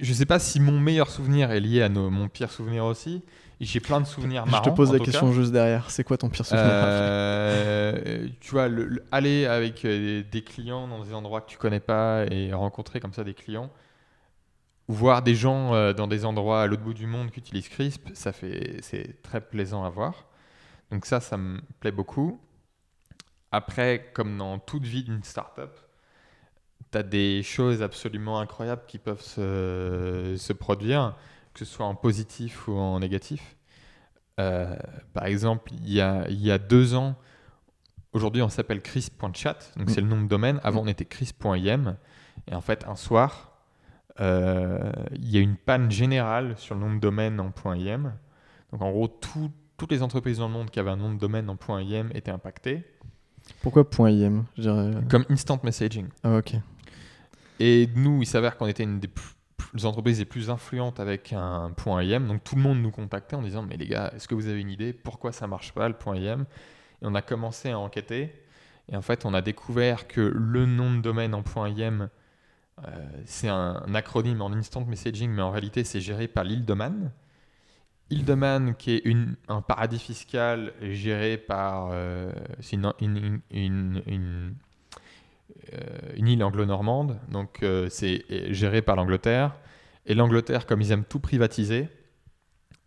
[0.01, 3.23] je sais pas si mon meilleur souvenir est lié à nos- mon pire souvenir aussi.
[3.61, 4.71] J'ai plein de souvenirs Je marrants.
[4.71, 5.35] te pose la question cas.
[5.35, 5.89] juste derrière.
[5.91, 10.89] C'est quoi ton pire souvenir Euh, tu vois, le- le- aller avec euh, des clients
[10.89, 13.71] dans des endroits que tu connais pas et rencontrer comme ça des clients,
[14.89, 18.11] voir des gens euh, dans des endroits à l'autre bout du monde qui utilisent Crisp,
[18.15, 20.27] ça fait, c'est très plaisant à voir.
[20.91, 22.41] Donc ça, ça me plaît beaucoup.
[23.51, 25.71] Après, comme dans toute vie d'une startup,
[26.91, 31.17] tu as des choses absolument incroyables qui peuvent se, se produire,
[31.55, 33.57] que ce soit en positif ou en négatif.
[34.41, 34.75] Euh,
[35.13, 37.15] par exemple, il y a, il y a deux ans,
[38.13, 39.93] aujourd'hui, on s'appelle crisp.chat, donc Mm.
[39.93, 40.61] c'est le nom de domaine.
[40.65, 41.97] Avant, on était crisp.im.
[42.51, 43.52] Et en fait, un soir,
[44.19, 48.13] il y a une panne générale sur le nom de domaine en .im.
[48.73, 51.19] Donc en gros, tout- toutes les entreprises dans le monde qui avaient un nom de
[51.19, 52.85] domaine en .im étaient impactées,
[53.63, 54.45] Pourquoi .im
[55.09, 56.07] comme instant messaging.
[56.23, 56.55] Ah ok.
[57.59, 61.73] Et nous, il s'avère qu'on était une des plus- entreprises les plus influentes avec un
[61.87, 62.21] .im.
[62.21, 64.61] Donc tout le monde nous contactait en disant, mais les gars, est-ce que vous avez
[64.61, 64.93] une idée?
[64.93, 66.43] Pourquoi ça marche pas le .im
[67.03, 68.33] Et on a commencé à enquêter.
[68.91, 72.07] Et en fait, on a découvert que le nom de domaine en .im, euh,
[73.27, 76.75] c'est un, un acronyme en instant messaging, mais en réalité, c'est géré par l'île de
[76.75, 77.13] Man.
[78.11, 83.41] Île de Man, qui est une- un paradis fiscal géré par euh, c'est une, une-
[83.51, 84.55] une- une-
[85.75, 85.79] euh,
[86.17, 89.55] une île anglo-normande, donc euh, c'est euh, géré par l'Angleterre.
[90.07, 91.89] Et l'Angleterre, comme ils aiment tout privatiser,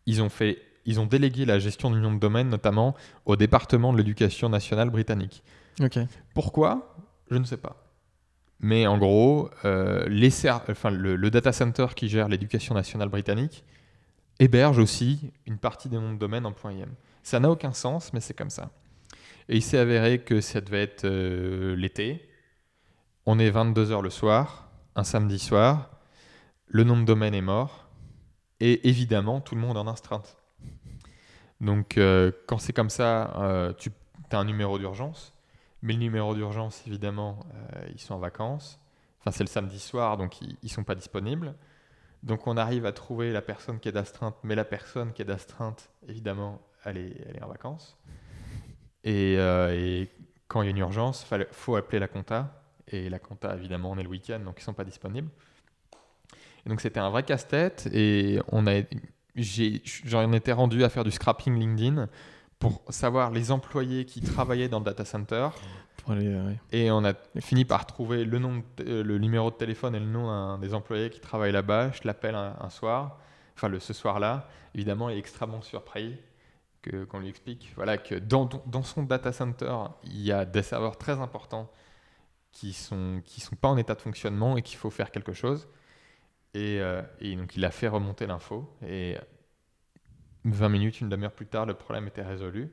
[0.05, 2.93] ils ont, fait, ils ont délégué la gestion du nom de domaine, notamment
[3.25, 5.41] au département de l'éducation nationale britannique.
[5.81, 5.97] Ok.
[6.33, 6.95] Pourquoi?
[7.31, 7.84] Je ne sais pas.
[8.59, 13.63] Mais en gros, euh, le, data center qui gère l'éducation nationale britannique
[14.39, 16.87] héberge aussi une partie des noms de domaine en .im.
[17.23, 18.71] Ça n'a aucun sens, mais c'est comme ça.
[19.49, 22.27] Et il s'est avéré que ça devait être euh, l'été.
[23.25, 25.91] On est 22h le soir, un samedi soir.
[26.67, 27.87] Le nom de domaine est mort.
[28.59, 30.37] Et évidemment, tout le monde en astreinte.
[31.61, 33.91] Donc, euh, quand c'est comme ça, tu
[34.31, 35.34] as un numéro d'urgence.
[35.85, 38.79] Mais le numéro d'urgence, évidemment, euh, ils sont en vacances.
[39.19, 41.53] Enfin, c'est le samedi soir, donc ils ne sont pas disponibles.
[42.23, 45.25] Donc on arrive à trouver la personne qui est d'astreinte, mais la personne qui est
[45.25, 47.99] d'astreinte, évidemment, elle est, en vacances.
[49.03, 50.09] Et, euh, et
[50.47, 52.63] quand il y a une urgence, il faut appeler la compta.
[52.87, 55.29] Et la compta, évidemment, on est le week-end, donc ils ne sont pas disponibles.
[56.65, 57.87] Donc c'était un vrai casse-tête.
[57.93, 58.81] Et on a,
[59.35, 62.09] j'en étais rendu à faire du scrapping LinkedIn
[62.69, 65.49] pour savoir les employés qui travaillaient dans le data center.
[66.07, 66.59] Aller, euh, ouais.
[66.71, 69.95] Et on a fini par trouver le, nom de t- euh, le numéro de téléphone
[69.95, 71.91] et le nom des employés qui travaillent là-bas.
[71.91, 73.19] Je l'appelle un, un soir,
[73.55, 74.47] enfin le, ce soir-là.
[74.75, 76.17] Évidemment, il est extrêmement surpris
[76.81, 80.61] que- qu'on lui explique voilà, que dans, dans son data center, il y a des
[80.61, 81.71] serveurs très importants
[82.51, 85.33] qui ne sont, qui sont pas en état de fonctionnement et qu'il faut faire quelque
[85.33, 85.67] chose.
[86.53, 88.69] Et, euh, et donc, il a fait remonter l'info.
[88.87, 89.17] Et
[90.53, 92.69] 20 minutes, une demi-heure plus tard, le problème était résolu.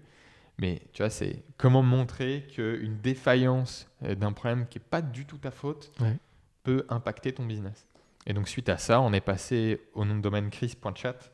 [0.58, 5.24] Mais tu vois, c'est comment montrer qu'une défaillance euh, d'un problème qui n'est pas du
[5.24, 6.16] tout ta faute Ouais.
[6.62, 7.86] peut impacter ton business.
[8.26, 11.32] Et donc, suite à ça, on est passé au nom de domaine chris.chat,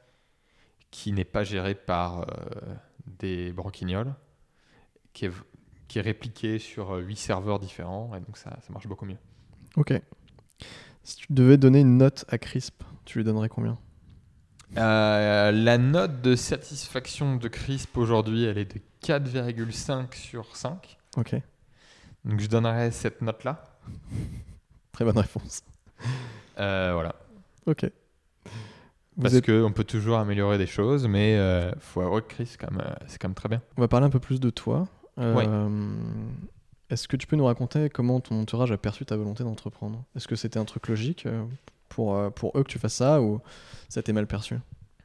[0.91, 2.24] qui n'est pas géré par euh,
[3.18, 4.14] des broquignoles,
[5.12, 5.32] qui est,
[5.89, 8.14] qui est répliqué sur 8 serveurs différents.
[8.14, 9.18] Et donc, ça, ça marche beaucoup mieux.
[9.76, 9.93] Ok.
[11.03, 13.76] Si tu devais donner une note à Crisp, tu lui donnerais combien?
[14.77, 20.99] Euh, la note de satisfaction de Crisp aujourd'hui, elle est de 4,5 sur 5.
[21.16, 21.35] Ok.
[22.25, 23.64] Donc, je donnerais cette note-là.
[24.93, 25.62] Très bonne réponse.
[26.59, 27.14] Euh, voilà.
[27.66, 27.91] Ok.
[29.16, 32.47] Vous Parce êtes- qu'on peut toujours améliorer des choses, mais euh, faut avouer que Chris,
[32.47, 33.62] c'est quand, même, c'est quand même très bien.
[33.77, 34.87] On va parler un peu plus de toi.
[35.19, 35.47] Euh, Ouais.
[36.91, 40.05] Est-ce que tu peux nous raconter comment ton entourage a perçu ta volonté d'entreprendre?
[40.16, 41.45] Est-ce que c'était un truc logique euh,
[41.89, 43.41] pour, euh, pour eux que tu fasses ça ou
[43.89, 44.59] ça t'est mal perçu?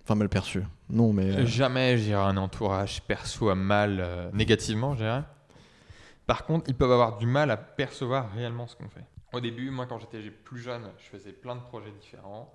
[0.03, 0.63] Enfin, mal perçu.
[0.89, 1.31] Non, mais.
[1.37, 5.23] euh, Jamais, je dirais, un entourage perçoit mal euh, négativement, je dirais.
[6.27, 9.03] Par contre, ils peuvent avoir du mal à percevoir réellement ce qu'on fait.
[9.33, 12.53] Au début, moi, quand j'étais plus jeune, je faisais plein de projets différents.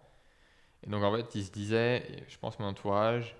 [0.86, 3.34] Et donc, en fait, ils se disaient, je pense mon entourage,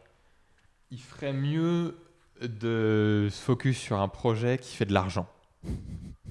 [0.91, 1.97] il ferait mieux
[2.43, 5.27] de se focus sur un projet qui fait de l'argent.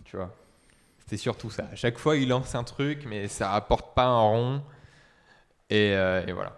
[0.03, 0.33] Tu vois?
[1.07, 1.69] C'était surtout ça.
[1.71, 4.61] À chaque fois, il lance un truc, mais ça rapporte pas un rond.
[5.69, 6.57] Et, euh, voilà.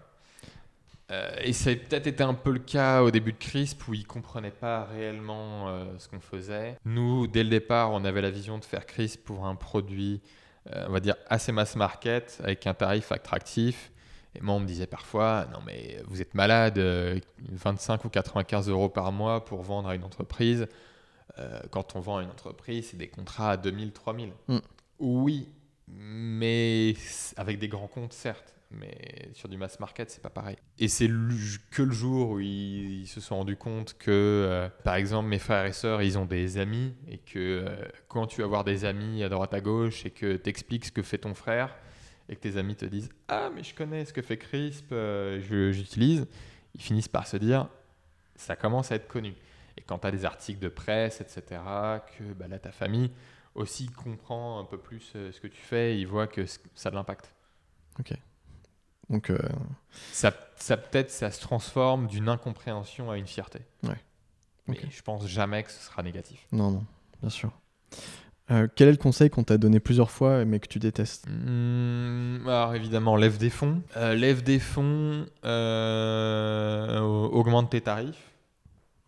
[1.12, 3.94] Euh, et ça a peut-être été un peu le cas au début de Crisp où
[3.94, 6.78] ils comprenaient pas réellement euh, ce qu'on faisait.
[6.84, 10.20] Nous, dès le départ, on avait la vision de faire Crisp pour un produit,
[10.74, 13.92] on va dire, assez mass market, avec un tarif attractif.
[14.36, 17.20] Et moi, on me disait parfois, non mais vous êtes malade, euh,
[17.52, 20.68] 25 ou 95 euros par mois pour vendre à une entreprise.
[21.40, 24.32] Euh, quand on vend à une entreprise, c'est des contrats à 2000, 3000.
[24.48, 24.58] Mm.
[25.00, 25.48] Oui,
[25.88, 26.94] mais
[27.38, 28.56] avec des grands comptes, certes.
[28.72, 30.58] Mais sur du mass market, c'est pas pareil.
[30.78, 34.94] Et c'est que le jour où ils, ils se sont rendus compte que, euh, par
[34.94, 36.94] exemple, mes frères et sœurs, ils ont des amis.
[37.08, 40.36] Et que euh, quand tu vas voir des amis à droite à gauche et que
[40.36, 41.76] tu expliques ce que fait ton frère,
[42.28, 44.94] et que tes amis te disent Ah, mais je connais ce que fait Crisp,
[45.50, 46.28] j'utilise,
[46.76, 47.68] ils finissent par se dire
[48.36, 49.34] Ça commence à être connu.
[49.90, 51.62] Et quand tu as des articles de presse, etc.,
[52.18, 53.10] que bah, là, ta famille
[53.56, 56.90] aussi comprend un peu plus euh, ce que tu fais, ils voient que c- ça
[56.90, 57.34] a de l'impact.
[59.10, 59.40] Donc, euh,
[60.12, 63.60] Ça, ça peut-être, ça se transforme d'une incompréhension à une fierté.
[63.84, 63.98] Ouais.
[64.68, 64.86] Mais Ok.
[64.92, 66.46] je pense jamais que ce sera négatif.
[66.52, 66.86] non, non.
[67.22, 67.52] Bien sûr.
[68.52, 71.26] Euh, quel est le conseil qu'on t'a donné plusieurs fois mais que tu détestes?
[71.28, 73.82] Mmh, alors évidemment, lève des fonds.
[73.98, 75.26] Euh, lève des fonds,
[77.34, 78.32] augmente tes tarifs.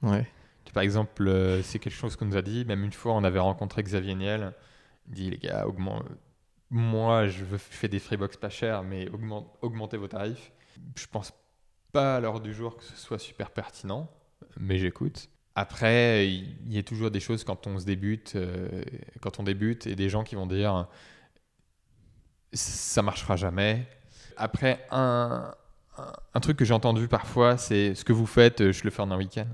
[0.01, 0.27] Ouais.
[0.73, 2.65] Par exemple, euh, c'est quelque chose qu'on nous a dit.
[2.65, 4.53] Même une fois, on avait rencontré Xavier Niel.
[5.07, 6.05] Il dit les gars, augmente-
[6.69, 10.51] moi je fais des freebox pas chers, mais augmente- augmentez vos tarifs.
[10.95, 11.33] Je pense
[11.91, 14.09] pas à l'heure du jour que ce soit super pertinent,
[14.57, 15.27] mais j'écoute.
[15.55, 18.83] Après, il y a toujours des choses quand on se débute, euh,
[19.19, 20.87] quand on débute, et des gens qui vont dire
[22.53, 23.85] ça marchera jamais.
[24.37, 25.53] Après, un,
[26.41, 29.17] truc que j'ai entendu parfois, c'est ce que vous faites, je le fais en un
[29.17, 29.47] week-end.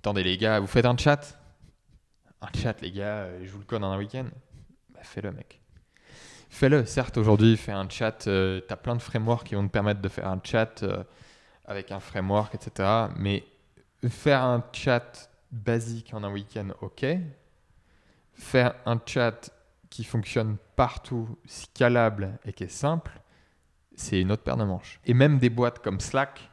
[0.00, 1.38] Attendez les gars, vous faites un chat?
[2.40, 4.24] Un chat les gars, euh, je vous le code en un week-end?
[4.94, 5.60] Bah, Fais-le mec.
[6.48, 6.86] Fais-le.
[6.86, 10.08] Certes, aujourd'hui, fais un chat, euh, tu plein de frameworks qui vont te permettre de
[10.08, 11.04] faire un chat euh,
[11.66, 12.88] avec un framework, etc.
[13.16, 13.44] Mais
[14.08, 17.04] faire un chat basique en un week-end, ok.
[18.32, 19.50] Faire un chat
[19.90, 23.20] qui fonctionne partout, scalable et qui est simple,
[23.96, 24.98] c'est une autre paire de manches.
[25.04, 26.50] Et même des boîtes comme Slack,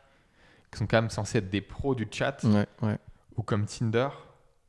[0.70, 2.44] qui sont quand même censées être des pros du chat,
[2.82, 2.98] ouais.
[3.38, 4.10] Ou comme Tinder,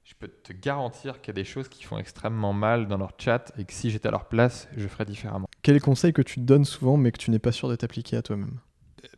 [0.04, 3.12] je peux te garantir qu'il y a des choses qui font extrêmement mal dans leur
[3.18, 5.48] chat et que si j'étais à leur place, je ferais différemment.
[5.62, 8.16] Quel conseil que tu te donnes souvent mais que tu n'es pas sûr de t'appliquer
[8.16, 8.58] à toi-même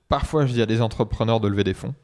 [0.08, 1.94] Parfois, je dis à des entrepreneurs de lever des fonds.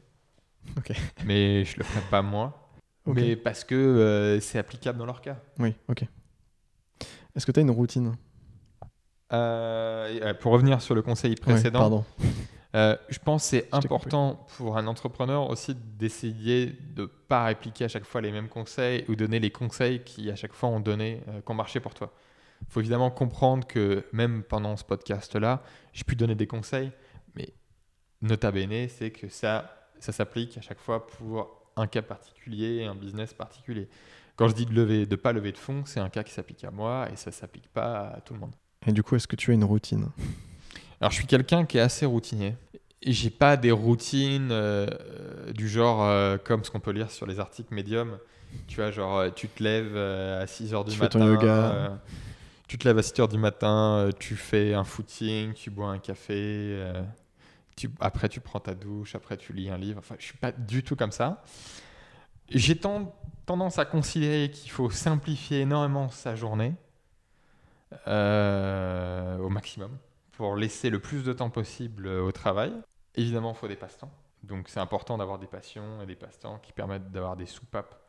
[1.25, 2.69] Mais je le ferai pas moi.
[3.05, 5.37] Mais parce que euh, c'est applicable dans leur cas.
[5.59, 6.03] Oui, ok.
[7.35, 8.15] Est-ce que tu as une routine?
[9.31, 12.05] Euh, euh, pour revenir sur le conseil Ouais, précédent, Pardon.
[12.75, 17.85] Euh, je pense que c'est important pour un entrepreneur aussi d'essayer de ne pas répliquer
[17.85, 20.79] à chaque fois les mêmes conseils ou donner les conseils qui à chaque fois ont
[20.79, 22.11] donné, euh, qui ont marché pour toi.
[22.61, 25.61] Il faut évidemment comprendre que même pendant ce podcast-là,
[25.93, 26.91] j'ai pu donner des conseils,
[27.35, 27.53] mais
[28.21, 32.95] nota bene, c'est que ça, ça s'applique à chaque fois pour un cas particulier, un
[32.95, 33.87] business particulier.
[34.35, 36.63] Quand je dis de lever, de pas lever de fonds, c'est un cas qui s'applique
[36.63, 38.55] à moi et ça s'applique pas à tout le monde.
[38.85, 40.09] Et du coup, est-ce que tu as une routine?
[41.01, 42.55] Alors, je suis quelqu'un qui est assez routinier.
[43.03, 44.87] J'ai pas des routines euh,
[45.53, 48.17] du genre euh, comme ce qu'on peut lire sur les articles médium.
[48.67, 51.19] Tu vois, genre, euh, tu te lèves euh, à 6 h du Tu fais matin.
[51.19, 51.99] ton yoga.
[52.67, 55.99] tu te lèves à 6 h du matin, tu fais un footing, tu bois un
[55.99, 56.83] café.
[57.75, 59.99] tu- après, tu prends ta douche, après, tu lis un livre.
[59.99, 61.43] Enfin, je suis pas du tout comme ça.
[62.49, 63.07] J'ai ten-
[63.45, 66.73] tendance à considérer qu'il faut simplifier énormément sa journée
[68.07, 69.91] au maximum
[70.37, 72.71] pour laisser le plus de temps possible au travail.
[73.15, 74.11] Évidemment, il faut des passe-temps.
[74.43, 77.99] Donc c'est important d'avoir des passions et des passe-temps qui permettent d'avoir des soupapes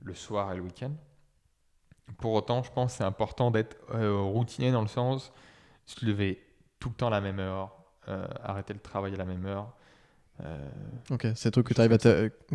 [0.00, 0.92] le soir et le week-end.
[2.18, 5.32] Pour autant, je pense que c'est important d'être euh, routinier dans le sens
[5.84, 6.40] se lever
[6.78, 7.74] tout le temps à la même heure,
[8.08, 9.74] euh, arrêter le travail à la même heure.
[10.44, 10.68] Euh,
[11.10, 11.98] Ok, c'est truc que tu arrives à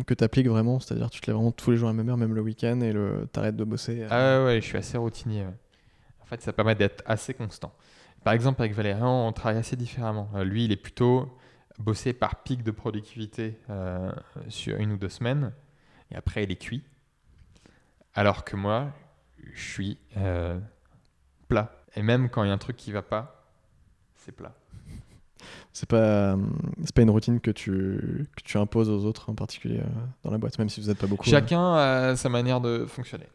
[0.04, 2.16] que t'appliques vraiment, c'est-à-dire tu te lèves vraiment tous les jours à la même heure,
[2.16, 4.02] même le week-end, et le t'arrêtes de bosser.
[4.02, 5.42] euh, Ah ouais, ouais, je suis assez routinier.
[5.44, 5.54] ouais.
[6.22, 7.72] En fait, ça permet d'être assez constant.
[8.24, 10.28] Par exemple, avec Valérian, on travaille assez différemment.
[10.34, 11.36] Euh, lui, il est plutôt
[11.78, 14.12] bossé par pic de productivité euh,
[14.48, 15.52] sur une ou deux semaines,
[16.10, 16.82] et après, il est cuit.
[18.14, 18.92] Alors que moi,
[19.52, 20.58] je suis euh,
[21.48, 21.72] plat.
[21.94, 23.46] Et même quand il y a un truc qui va pas,
[24.16, 24.54] c'est plat.
[25.72, 26.36] C'est pas,
[26.84, 29.80] c'est pas une routine que tu, que tu imposes aux autres en particulier
[30.24, 31.24] dans la boîte, même si vous n'êtes pas beaucoup.
[31.24, 33.28] Chacun a sa manière de fonctionner.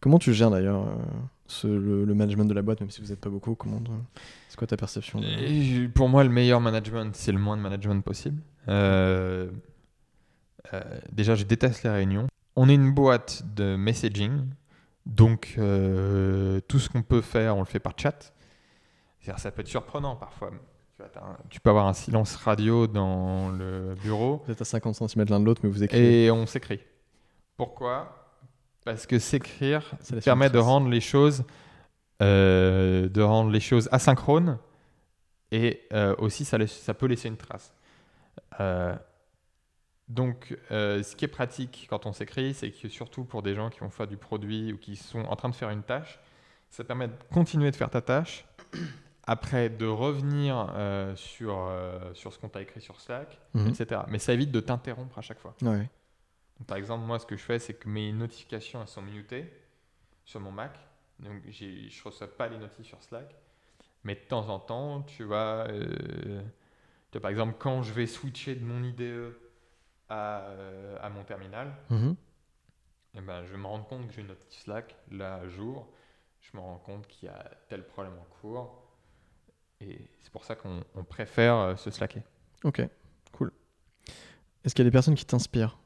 [0.00, 0.86] Comment tu gères d'ailleurs
[1.50, 3.80] ce- le, le management de la boîte, même si vous n'êtes pas beaucoup comment,
[4.48, 8.00] C'est quoi ta perception de- pour moi, le meilleur management, c'est le moins de management
[8.02, 8.40] possible.
[8.68, 9.50] Euh,
[10.72, 10.80] euh,
[11.12, 12.26] déjà, je déteste les réunions.
[12.56, 14.42] On est une boîte de messaging,
[15.06, 18.32] donc euh, tout ce qu'on peut faire, on le fait par chat.
[19.36, 20.50] Ça peut être surprenant parfois.
[21.48, 25.40] Tu peux avoir un silence radio dans le bureau Vous êtes à 50 cm l'un
[25.40, 26.24] de l'autre, mais vous écrivez.
[26.26, 26.80] et on s'écrit.
[27.56, 28.19] Pourquoi?
[28.84, 31.44] Parce que s'écrire Ça laisse permet de rendre les choses,
[32.22, 34.58] euh, de rendre les choses asynchrones
[35.52, 37.74] et euh, aussi ça, laisse- ça peut laisser une trace.
[38.60, 38.94] Euh,
[40.08, 43.78] donc, ce qui est pratique quand on s'écrit, c'est que surtout pour des gens qui
[43.80, 46.18] vont faire du produit ou qui sont en train de faire une tâche,
[46.68, 48.44] ça permet de continuer de faire ta tâche,
[49.26, 50.72] après de revenir
[51.14, 51.70] sur,
[52.14, 53.68] sur ce qu'on t'a écrit sur Slack, Mhm.
[53.68, 54.00] etc.
[54.08, 55.54] Mais ça évite de t'interrompre à chaque fois.
[55.62, 55.88] Ouais.
[56.66, 59.50] Par exemple, moi, ce que je fais, c'est que mes notifications, elles sont minutées
[60.24, 60.78] sur mon Mac.
[61.18, 63.34] Donc, je ne reçois pas les notifs sur Slack.
[64.04, 66.40] Mais de temps en temps, tu vois, euh,
[67.10, 69.34] tu vois, par exemple, quand je vais switcher de mon IDE
[70.08, 72.16] à, euh, à mon terminal, Mhm.
[73.14, 75.88] eh ben, je vais me rendre compte que j'ai une notif Slack, là, à jour.
[76.40, 78.86] Je me rends compte qu'il y a tel problème en cours.
[79.80, 82.22] Et c'est pour ça qu'on on préfère euh, se slacker.
[82.64, 82.82] Ok,
[83.32, 83.52] cool.
[84.64, 85.78] Est-ce qu'il y a des personnes qui t'inspirent?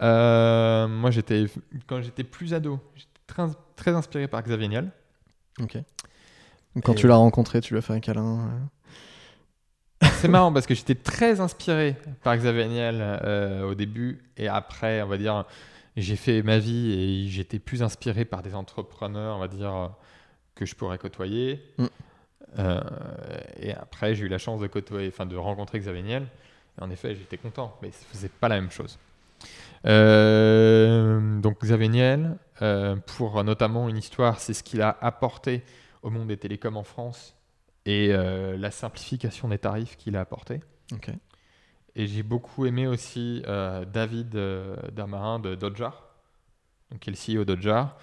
[0.00, 1.46] Euh, moi, j'étais
[1.86, 3.44] quand j'étais plus ado, j'étais très,
[3.76, 4.90] très inspiré par Xavier Niel.
[5.60, 5.78] Ok.
[6.82, 8.50] Quand Et- tu l'as rencontré, tu lui as fait un câlin.
[10.20, 15.02] C'est marrant parce que j'étais très inspiré par Xavier Niel euh, au début et après,
[15.02, 15.44] on va dire,
[15.96, 19.92] j'ai fait ma vie et j'étais plus inspiré par des entrepreneurs, on va dire,
[20.54, 21.62] que je pourrais côtoyer.
[21.78, 21.86] Mm.
[22.58, 22.80] Euh,
[23.60, 26.26] et après, j'ai eu la chance de côtoyer, enfin, de rencontrer Xavier Niel.
[26.78, 28.98] Et en effet, j'étais content, mais faisait pas la même chose.
[29.86, 35.62] Euh, donc Xavier Niel, euh, pour notamment une histoire, c'est ce qu'il a apporté
[36.02, 37.36] au monde des télécoms en France
[37.86, 40.60] et euh, la simplification des tarifs qu'il a apporté.
[41.96, 43.42] Et j'ai beaucoup aimé aussi
[43.92, 44.36] David
[44.92, 46.04] Darmarin de Dodjar,
[46.90, 47.96] donc qui est le CEO d'Odjar,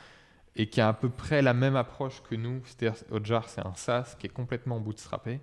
[0.55, 2.61] et qui a à peu près la même approche que nous.
[2.65, 5.41] C'est-à-dire, Odjar, c'est un SaaS qui est complètement bootstrappé.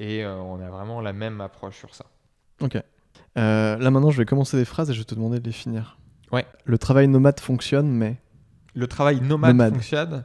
[0.00, 2.06] Et on a vraiment la même approche sur ça.
[2.60, 2.80] Ok.
[3.36, 5.52] Euh, là maintenant, je vais commencer des phrases et je vais te demander de les
[5.52, 5.98] finir.
[6.32, 6.46] Ouais.
[6.64, 8.16] Le travail nomade fonctionne, mais.
[8.74, 9.74] Le travail nomade, Nomade.
[9.74, 10.24] fonctionne,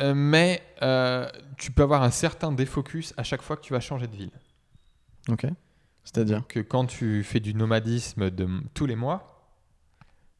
[0.00, 3.80] euh, mais euh, tu peux avoir un certain défocus à chaque fois que tu vas
[3.80, 4.30] changer de ville.
[5.28, 5.46] Ok.
[6.04, 6.44] C'est-à-dire.
[6.48, 9.52] que quand tu fais du nomadisme de tous les mois,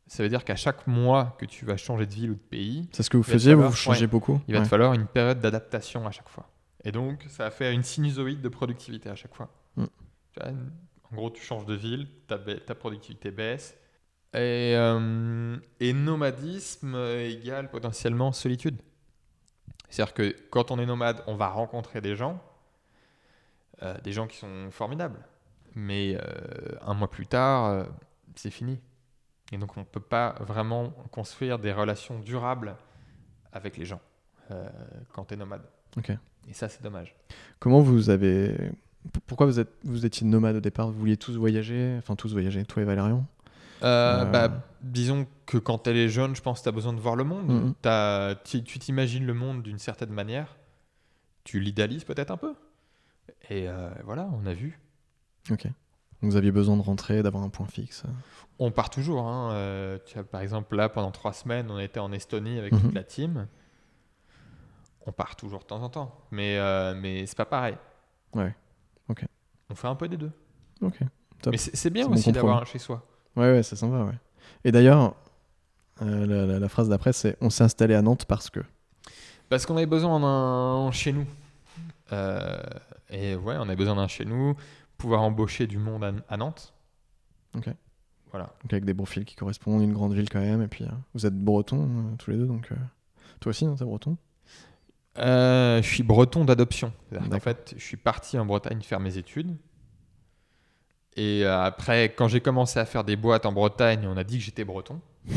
[0.07, 2.89] ça veut dire qu'à chaque mois que tu vas changer de ville ou de pays,
[2.93, 4.07] C'est ce que vous faisiez, vous falloir- changez ouais.
[4.09, 4.65] beaucoup il va Ouais.
[4.65, 6.49] te falloir une période d'adaptation à chaque fois.
[6.85, 9.49] Et donc, ça va faire une sinusoïde de productivité à chaque fois.
[9.77, 9.85] Mm.
[10.33, 10.51] Tu vois,
[11.13, 13.77] en gros, tu changes de ville, ta, productivité baisse.
[14.33, 18.81] Et, euh, et nomadisme égale potentiellement solitude.
[19.89, 22.41] C'est-à-dire que quand on est nomade, on va rencontrer des gens,
[23.83, 25.27] euh, des gens qui sont formidables.
[25.75, 27.87] Mais euh, un mois plus tard,
[28.37, 28.81] c'est fini.
[29.51, 32.77] Et donc on ne peut pas vraiment construire des relations durables
[33.53, 34.01] avec les gens
[35.13, 35.63] quand tu es nomade.
[35.97, 36.13] Ok.
[36.49, 37.15] Et ça, c'est dommage.
[37.59, 38.73] Comment vous avez.
[39.27, 39.71] Pourquoi vous, êtes...
[39.85, 40.89] vous étiez nomade au départ?
[40.91, 41.95] Vous vouliez tous voyager?
[41.99, 43.25] Enfin, tous voyager, toi et Valérian?
[43.83, 44.25] Euh, Euh.
[44.27, 47.17] bah, disons que quand elle est jeune, je pense que tu as besoin de voir
[47.17, 47.49] le monde.
[47.49, 47.75] Mhm.
[47.81, 50.57] T'as- tu tu t'imagines le monde d'une certaine manière.
[51.45, 52.55] Tu l'idéalises peut-être un peu.
[53.49, 54.79] Et euh, voilà, on a vu.
[55.51, 55.67] Ok.
[56.21, 58.03] Vous aviez besoin de rentrer, d'avoir un point fixe
[58.59, 59.27] On part toujours.
[59.27, 59.99] hein.
[60.05, 62.81] Tu vois, par exemple, là, pendant trois semaines, on était en Estonie avec Mhm.
[62.83, 63.47] toute la team.
[65.07, 66.15] On part toujours de temps en temps.
[66.31, 66.59] Mais,
[66.97, 67.77] mais c'est pas pareil.
[68.35, 68.55] Ouais.
[69.11, 69.25] Ok.
[69.69, 70.31] On fait un peu des deux.
[70.81, 70.99] Ok.
[71.43, 71.53] Top.
[71.53, 73.05] Mais c'est bien bon aussi d'avoir un chez soi.
[73.37, 74.19] Ouais, ouais, c'est sympa, ouais.
[74.65, 75.15] Et d'ailleurs,
[76.03, 78.61] euh, la, la- la phrase d'après, c'est On s'est installé à Nantes parce que.
[79.49, 81.27] Parce qu'on avait besoin d'un chez nous.
[82.13, 82.61] Euh,
[83.11, 84.55] et ouais, on avait besoin d'un chez nous,
[84.99, 86.73] pouvoir embaucher du monde à, à Nantes.
[87.57, 87.69] Ok.
[88.31, 88.47] Voilà.
[88.63, 90.63] Donc avec des profils qui correspondent, une grande ville quand même.
[90.63, 92.71] Et puis, euh, vous êtes bretons euh, tous les deux, donc.
[93.41, 94.17] Toi aussi, non, t'es breton?
[95.19, 96.93] Euh, je suis breton d'adoption.
[97.11, 97.41] D'accord.
[97.41, 99.57] fait, je suis parti en Bretagne faire mes études.
[101.17, 104.39] Et euh, après, quand j'ai commencé à faire des boîtes en Bretagne, on a dit
[104.39, 105.01] que j'étais breton.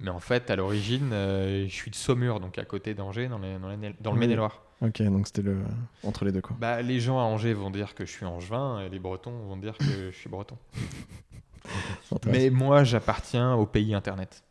[0.00, 3.38] Mais en fait, à l'origine, euh, je suis de Saumur, donc à côté d'Angers, dans,
[3.38, 4.20] les- dans, les- dans le Oui.
[4.20, 4.62] Maine-et-Loire.
[4.82, 5.58] Ok, donc c'était le.
[6.04, 6.54] entre les deux, quoi.
[6.60, 9.56] Bah, les gens à Angers vont dire que je suis angevin, et les Bretons vont
[9.56, 10.56] dire que je suis breton.
[12.26, 14.44] Mais moi, j'appartiens au pays Internet,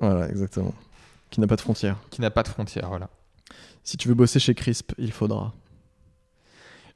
[0.00, 0.74] Voilà, exactement.
[1.30, 1.96] Qui n'a pas de frontières.
[2.10, 2.88] qui n'a pas de frontières.
[2.88, 3.08] Voilà.
[3.88, 5.54] Si tu veux bosser chez Crisp, il faudra.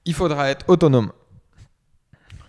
[0.04, 1.10] Il faudra être autonome.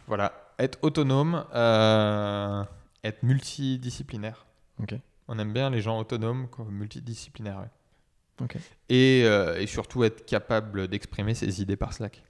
[0.05, 2.61] Voilà, être autonome, euh,
[3.05, 4.45] être multidisciplinaire.
[4.81, 4.95] Ok.
[5.29, 7.59] On aime bien les gens autonomes, multidisciplinaires.
[7.59, 8.43] ouais.
[8.43, 8.57] Ok.
[8.89, 12.21] Et, euh, et surtout être capable d'exprimer ses idées par Slack.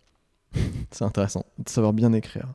[0.91, 2.45] C'est intéressant de savoir bien écrire.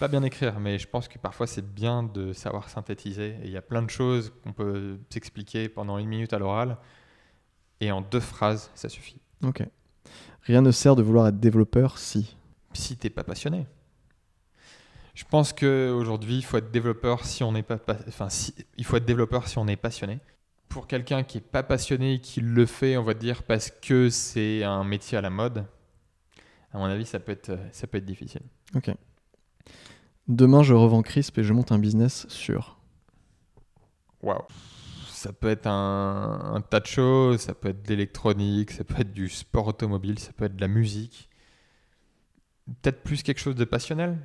[0.00, 3.38] Pas bien écrire, mais je pense que parfois c'est bien de savoir synthétiser.
[3.42, 6.76] Et il y a plein de choses qu'on peut s'expliquer pendant une minute à l'oral.
[7.82, 9.20] Et en deux phrases, ça suffit.
[9.42, 9.62] Ok.
[10.42, 12.36] Rien ne sert de vouloir être développeur si.
[12.72, 13.66] si t'es pas passionné.
[15.14, 18.84] Je pense qu'aujourd'hui, il faut être développeur si on n'est pas, pas- enfin, si, il
[18.84, 20.20] faut être développeur si on est passionné.
[20.68, 24.08] Pour quelqu'un qui est pas passionné et qui le fait, on va dire parce que
[24.10, 25.66] c'est un métier à la mode.
[26.72, 28.42] À mon avis, ça peut être, ça peut être difficile.
[28.76, 28.90] Ok.
[30.28, 32.78] Demain, je revends Crisp et je monte un business sur.
[34.22, 34.40] Waouh.
[35.22, 37.42] Ça peut être un, un tas de choses.
[37.42, 40.60] Ça peut être de l'électronique, ça peut être du sport automobile, ça peut être de
[40.60, 41.30] la musique.
[42.66, 44.18] Peut-être plus quelque chose de passionnel.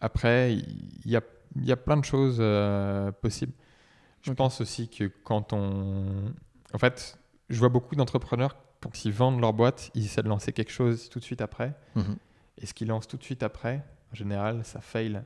[0.00, 1.20] Après, il y a,
[1.56, 3.52] y a plein de choses euh, possibles.
[4.22, 6.32] Je pense aussi que quand on...
[6.72, 7.18] En fait,
[7.50, 11.10] je vois beaucoup d'entrepreneurs, quand ils vendent leur boîte, ils essaient de lancer quelque chose
[11.10, 11.74] tout de suite après.
[11.96, 12.16] Mhm.
[12.56, 15.22] Et ce qu'ils lancent tout de suite après, en général, ça fail.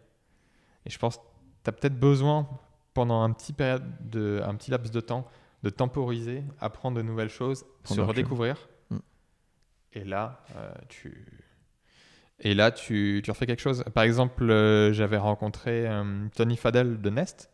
[0.86, 1.22] Et je pense que
[1.62, 2.48] tu as peut-être besoin,
[2.94, 5.26] pendant un petit, période de, un petit laps de temps,
[5.62, 8.68] de temporiser, apprendre de nouvelles choses, Prendre se redécouvrir.
[8.90, 8.98] Mm.
[9.92, 11.26] Et là, euh, tu...
[12.42, 13.84] Et là, tu, tu refais quelque chose.
[13.94, 17.50] Par exemple, euh, j'avais rencontré euh, Tony Fadell de Nest.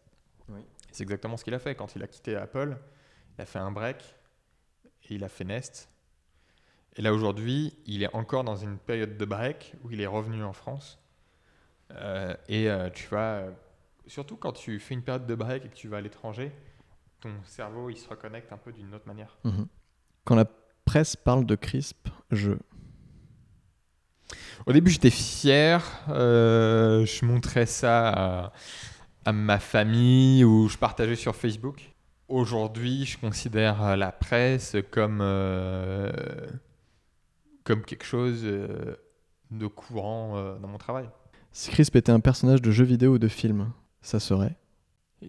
[0.48, 0.60] Oui.
[0.92, 1.74] C'est exactement ce qu'il a fait.
[1.74, 2.76] Quand il a quitté Apple,
[3.36, 4.14] il a fait un break
[5.08, 5.90] et il a fait Nest.
[6.94, 10.44] Et là, aujourd'hui, il est encore dans une période de break où il est revenu
[10.44, 11.00] en France.
[12.48, 13.42] Et tu vas,
[14.06, 16.52] surtout quand tu fais une période de break et que tu vas à l'étranger,
[17.20, 19.38] ton cerveau, il se reconnecte un peu d'une autre manière.
[19.44, 19.66] Mhm.
[20.24, 20.46] Quand la
[20.84, 22.52] presse parle de CRISP, je.
[24.66, 25.82] Au début, j'étais fier.
[26.08, 28.52] euh, je montrais ça à,
[29.24, 31.92] à ma famille ou je partageais sur Facebook.
[32.28, 36.10] Aujourd'hui, je considère euh, la presse comme, euh,
[37.64, 41.08] comme quelque chose de courant euh, dans mon travail.
[41.52, 43.70] Si CRISP était un personnage de jeu vidéo ou de film,
[44.06, 44.54] ça serait.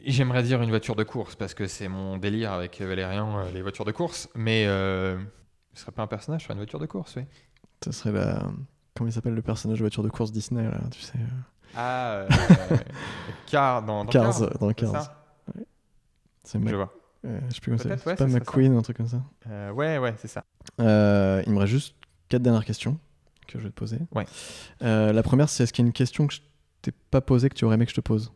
[0.06, 3.62] J'aimerais dire une voiture de course parce que c'est mon délire avec Valérian, euh, les
[3.62, 4.30] voitures de course.
[4.36, 5.18] Mais euh,
[5.74, 7.24] ce serait pas un personnage, ce serait une voiture de course, oui.
[7.84, 8.44] Ça serait la.
[8.96, 12.12] Comment il s'appelle le personnage de voiture de course Disney, là, tu sais euh, Ah,
[12.12, 12.28] euh,
[13.48, 15.04] Car dans, dans Cars, euh, dans c'est Cars.
[15.04, 15.24] ça
[16.44, 16.94] C'est Je Mac- vois.
[17.24, 17.88] je sais plus comment c'est.
[17.90, 19.22] Peut-être, C'est ouais, pas ça McQueen, un truc comme ça.
[19.50, 20.44] Euh, ouais, ouais, c'est ça.
[20.80, 20.84] Il
[21.54, 21.96] me reste juste
[22.30, 23.00] quatre dernières questions
[23.48, 24.00] que je vais te poser.
[24.14, 24.26] Ouais.
[24.82, 26.42] La première, c'est est-ce qu'il y a une question que je
[26.82, 28.34] t'ai pas posée que tu aurais aimé que je te pose?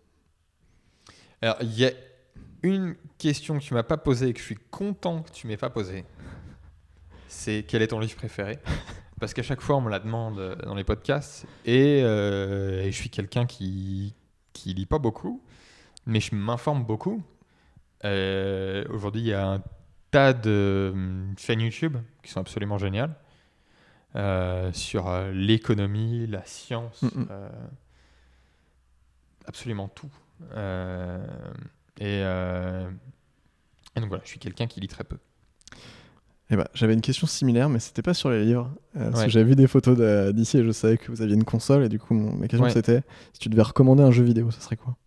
[1.41, 1.91] Alors, il y a
[2.63, 5.57] une question que tu m'as pas posée et que je suis content que tu m'aies
[5.57, 6.05] pas posée.
[7.27, 8.59] C'est quel est ton livre préféré?
[9.19, 12.91] Parce qu'à chaque fois, on me la demande euh, dans les podcasts et, euh, et
[12.91, 14.13] je suis quelqu'un qui
[14.53, 15.41] qui lit pas beaucoup,
[16.05, 17.23] mais je m'informe beaucoup.
[18.03, 19.63] Euh, Aujourd'hui, il y a un
[20.11, 23.15] tas de hum, chaînes YouTube qui sont absolument géniales
[24.15, 27.27] euh, sur l'économie, la science, Mhm.
[27.31, 27.49] euh,
[29.47, 30.09] absolument tout.
[30.53, 31.25] Euh,
[31.99, 32.89] et, euh,
[33.95, 35.17] et donc voilà, je suis quelqu'un qui lit très peu.
[36.49, 38.69] Eh ben, j'avais une question similaire, mais c'était pas sur les livres.
[38.97, 39.25] euh, parce Ouais.
[39.27, 39.97] que j'avais vu des photos
[40.33, 41.83] d'ici et je savais que vous aviez une console.
[41.85, 42.71] Et du coup, mon- ma question Ouais.
[42.71, 44.97] c'était si tu devais recommander un jeu vidéo, ça serait quoi?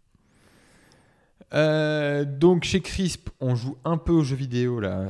[1.52, 5.08] Euh, donc chez Crisp, on joue un peu aux jeux vidéo là.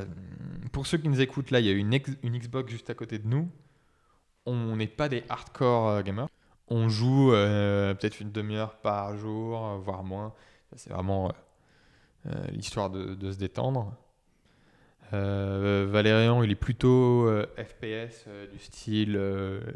[0.71, 2.93] Pour ceux qui nous écoutent là, il y a une, ex- une Xbox juste à
[2.93, 3.49] côté de nous.
[4.45, 6.27] On n'est pas des hardcore gamers.
[6.67, 10.33] On joue euh, peut-être une demi-heure par jour, euh, voire moins.
[10.75, 11.31] C'est vraiment
[12.25, 13.93] euh, l'histoire de, de se détendre.
[15.13, 19.19] Euh, Valérian, il est plutôt FPS du style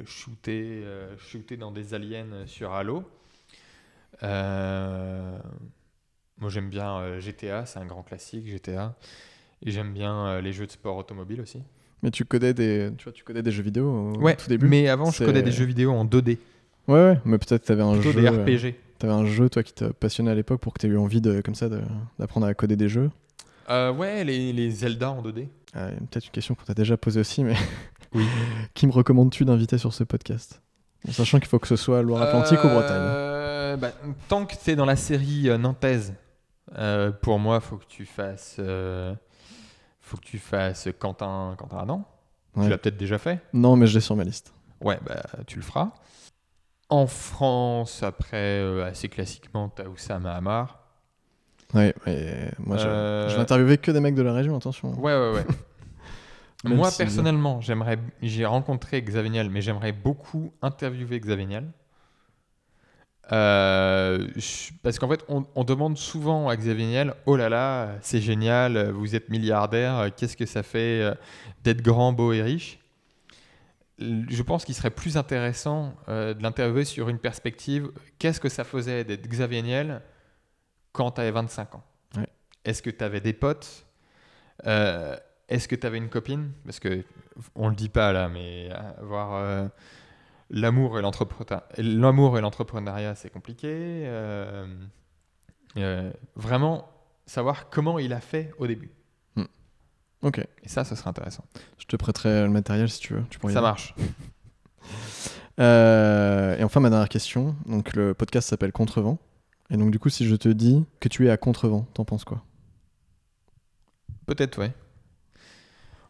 [0.06, 0.84] shooter,
[1.20, 3.04] shooter dans des aliens sur Halo.
[4.24, 5.40] Moi,
[6.50, 8.96] j'aime bien GTA, c'est un grand classique, GTA.
[9.66, 11.62] Et j'aime bien les jeux de sport automobile aussi.
[12.02, 14.68] Mais tu codais des, tu vois, tu codais des jeux vidéo au Ouais, tout début
[14.68, 16.38] mais avant, je codais des jeux vidéo en 2D,
[16.90, 18.14] Ouais, ouais, mais peut-être t'avais un jeu.
[18.14, 18.76] des euh, RPG.
[18.98, 21.42] T'avais un jeu, toi, qui t'a passionné à l'époque pour que t'aies eu envie de,
[21.42, 21.70] comme ça,
[22.18, 23.12] d'apprendre à coder des jeux.
[23.70, 25.48] Euh, ouais, les, les Zelda en 2D.
[25.76, 27.56] Euh, peut-être une question qu'on t'a déjà posée aussi, mais
[28.16, 28.26] Oui.
[28.74, 30.62] qui me recommandes-tu d'inviter sur ce podcast?
[31.08, 32.98] En sachant qu'il faut que ce soit Loire-Atlantique ou Bretagne.
[33.00, 33.92] Euh, bah,
[34.28, 36.14] Tant que tu es dans la série euh, nantaise,
[36.78, 39.14] euh, pour moi, faut que tu fasses, euh,
[40.02, 42.04] faut que tu fasses Quentin, Quentin Adam.
[42.56, 42.64] Ouais.
[42.64, 43.40] Tu l'as peut-être déjà fait.
[43.54, 44.52] Non, mais je l'ai sur ma liste.
[44.82, 45.92] Ouais, bah, tu le feras.
[46.90, 50.80] En France, après, euh, assez classiquement, tu as Oussama Hamar.
[51.74, 54.98] Ouais, mais moi, je, Euh, je vais interviewer que des mecs de la région, attention.
[54.98, 55.46] Ouais, ouais, ouais.
[56.68, 61.72] Même Moi, si- personnellement, j'aimerais, j'ai rencontré Xavier Niel, mais j'aimerais beaucoup interviewer Xavier Niel.
[63.32, 67.90] Euh, je- parce qu'en fait, on, on demande souvent à Xavier Niel Oh là là,
[68.02, 71.14] c'est génial, vous êtes milliardaire, qu'est-ce que ça fait euh,
[71.64, 72.80] d'être grand, beau et riche?
[74.00, 78.64] Je pense qu'il serait plus intéressant euh, de l'interviewer sur une perspective qu'est-ce que ça
[78.64, 80.02] faisait d'être Xavier Niel
[80.94, 81.84] quand tu avais 25 ans?
[82.16, 82.30] Ouais.
[82.64, 83.86] Est-ce que tu avais des potes?
[84.66, 85.18] Euh,
[85.50, 86.54] Est-ce que tu avais une copine?
[86.64, 87.04] Parce que
[87.56, 88.70] on le dit pas là, mais
[89.00, 89.68] avoir euh,
[90.50, 94.10] l'amour et l'entrepreneuriat, c'est compliqué.
[96.36, 96.90] Vraiment
[97.26, 98.92] savoir comment il a fait au début.
[100.22, 101.46] Ok, Et ça, ça serait intéressant.
[101.78, 103.24] je te prêterai le matériel si tu veux.
[103.30, 103.96] Tu Ça marche.
[105.60, 107.54] Euh, et enfin, ma dernière question.
[107.66, 109.18] Donc, le podcast s'appelle Contrevent.
[109.70, 112.24] Et donc, du coup, si je te dis que tu es à Contrevent, t'en penses
[112.24, 112.42] quoi?
[114.26, 114.72] Peut-être, ouais.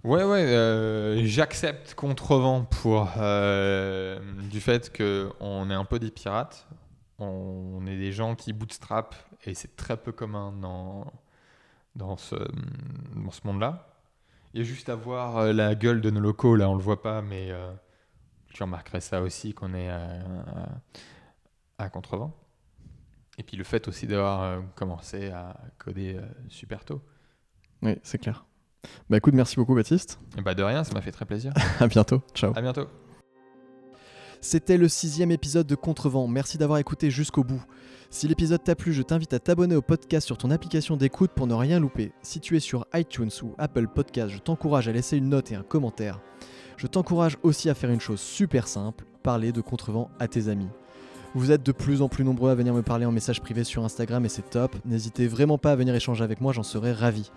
[0.03, 6.67] Ouais, ouais, euh, j'accepte contrevent pour euh, du fait qu'on est un peu des pirates.
[7.17, 11.11] On est des gens qui bootstrap et c'est très peu commun dans,
[11.95, 12.35] dans ce,
[13.15, 13.89] dans ce monde-là.
[14.53, 16.81] Il y a juste à voir euh, la gueule de nos locaux, là on le
[16.81, 17.71] voit pas, mais euh,
[18.53, 20.19] tu remarquerais ça aussi qu'on est à,
[21.77, 22.33] à, à contrevent.
[23.37, 27.01] Et puis le fait aussi d'avoir euh, commencé à coder euh, super tôt.
[27.81, 28.45] Oui, c'est clair.
[29.09, 30.19] Bah écoute, merci beaucoup Baptiste.
[30.37, 31.53] Et bah de rien, ça m'a fait très plaisir.
[31.79, 32.21] à bientôt.
[32.33, 32.51] Ciao.
[32.55, 32.87] À bientôt.
[34.41, 36.25] C'était le sixième épisode de Contrevent.
[36.29, 37.61] Merci d'avoir écouté jusqu'au bout.
[38.09, 41.45] Si l'épisode t'a plu, je t'invite à t'abonner au podcast sur ton application d'écoute pour
[41.45, 42.13] ne rien louper.
[42.21, 45.55] Si tu es sur iTunes ou Apple Podcast, je t'encourage à laisser une note et
[45.55, 46.21] un commentaire.
[46.77, 50.69] Je t'encourage aussi à faire une chose super simple, parler de Contrevent à tes amis.
[51.35, 53.83] Vous êtes de plus en plus nombreux à venir me parler en message privé sur
[53.83, 54.73] Instagram et c'est top.
[54.85, 57.29] N'hésitez vraiment pas à venir échanger avec moi, j'en serais ravi.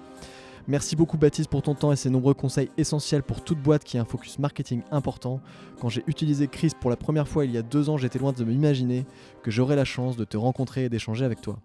[0.69, 3.99] Merci beaucoup Baptiste pour ton temps et ses nombreux conseils essentiels pour toute boîte qui
[3.99, 5.41] a un focus marketing important.
[5.81, 8.33] Quand j'ai utilisé Chris pour la première fois il y a deux ans, j'étais loin
[8.33, 9.05] de m'imaginer
[9.43, 11.59] que j'aurais la chance de te rencontrer et d'échanger avec toi.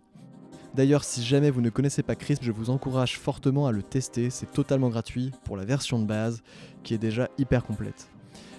[0.74, 4.32] D'ailleurs, si jamais vous ne connaissez pas Crisp, je vous encourage fortement à le tester,
[4.32, 6.42] c'est totalement gratuit pour la version de base
[6.84, 8.10] qui est déjà hyper complète.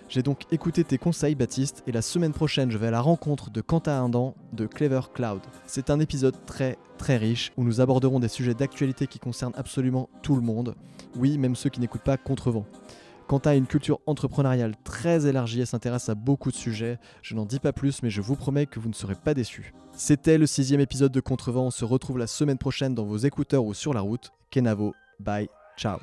[0.08, 3.50] J'ai donc écouté tes conseils, Baptiste, et la semaine prochaine, je vais à la rencontre
[3.50, 5.42] de Quentin Indan de Clever Cloud.
[5.66, 10.08] C'est un épisode très très riche où nous aborderons des sujets d'actualité qui concernent absolument
[10.22, 10.74] tout le monde.
[11.14, 12.64] Oui, même ceux qui n'écoutent pas Contrevent.
[13.26, 16.98] Quentin a une culture entrepreneuriale très élargie et s'intéresse à beaucoup de sujets.
[17.20, 19.74] Je n'en dis pas plus, mais je vous promets que vous ne serez pas déçus.
[19.92, 21.66] C'était le sixième épisode de Contrevent.
[21.66, 24.30] On se retrouve la semaine prochaine dans vos écouteurs ou sur la route.
[24.50, 25.98] Kenavo, bye, ciao.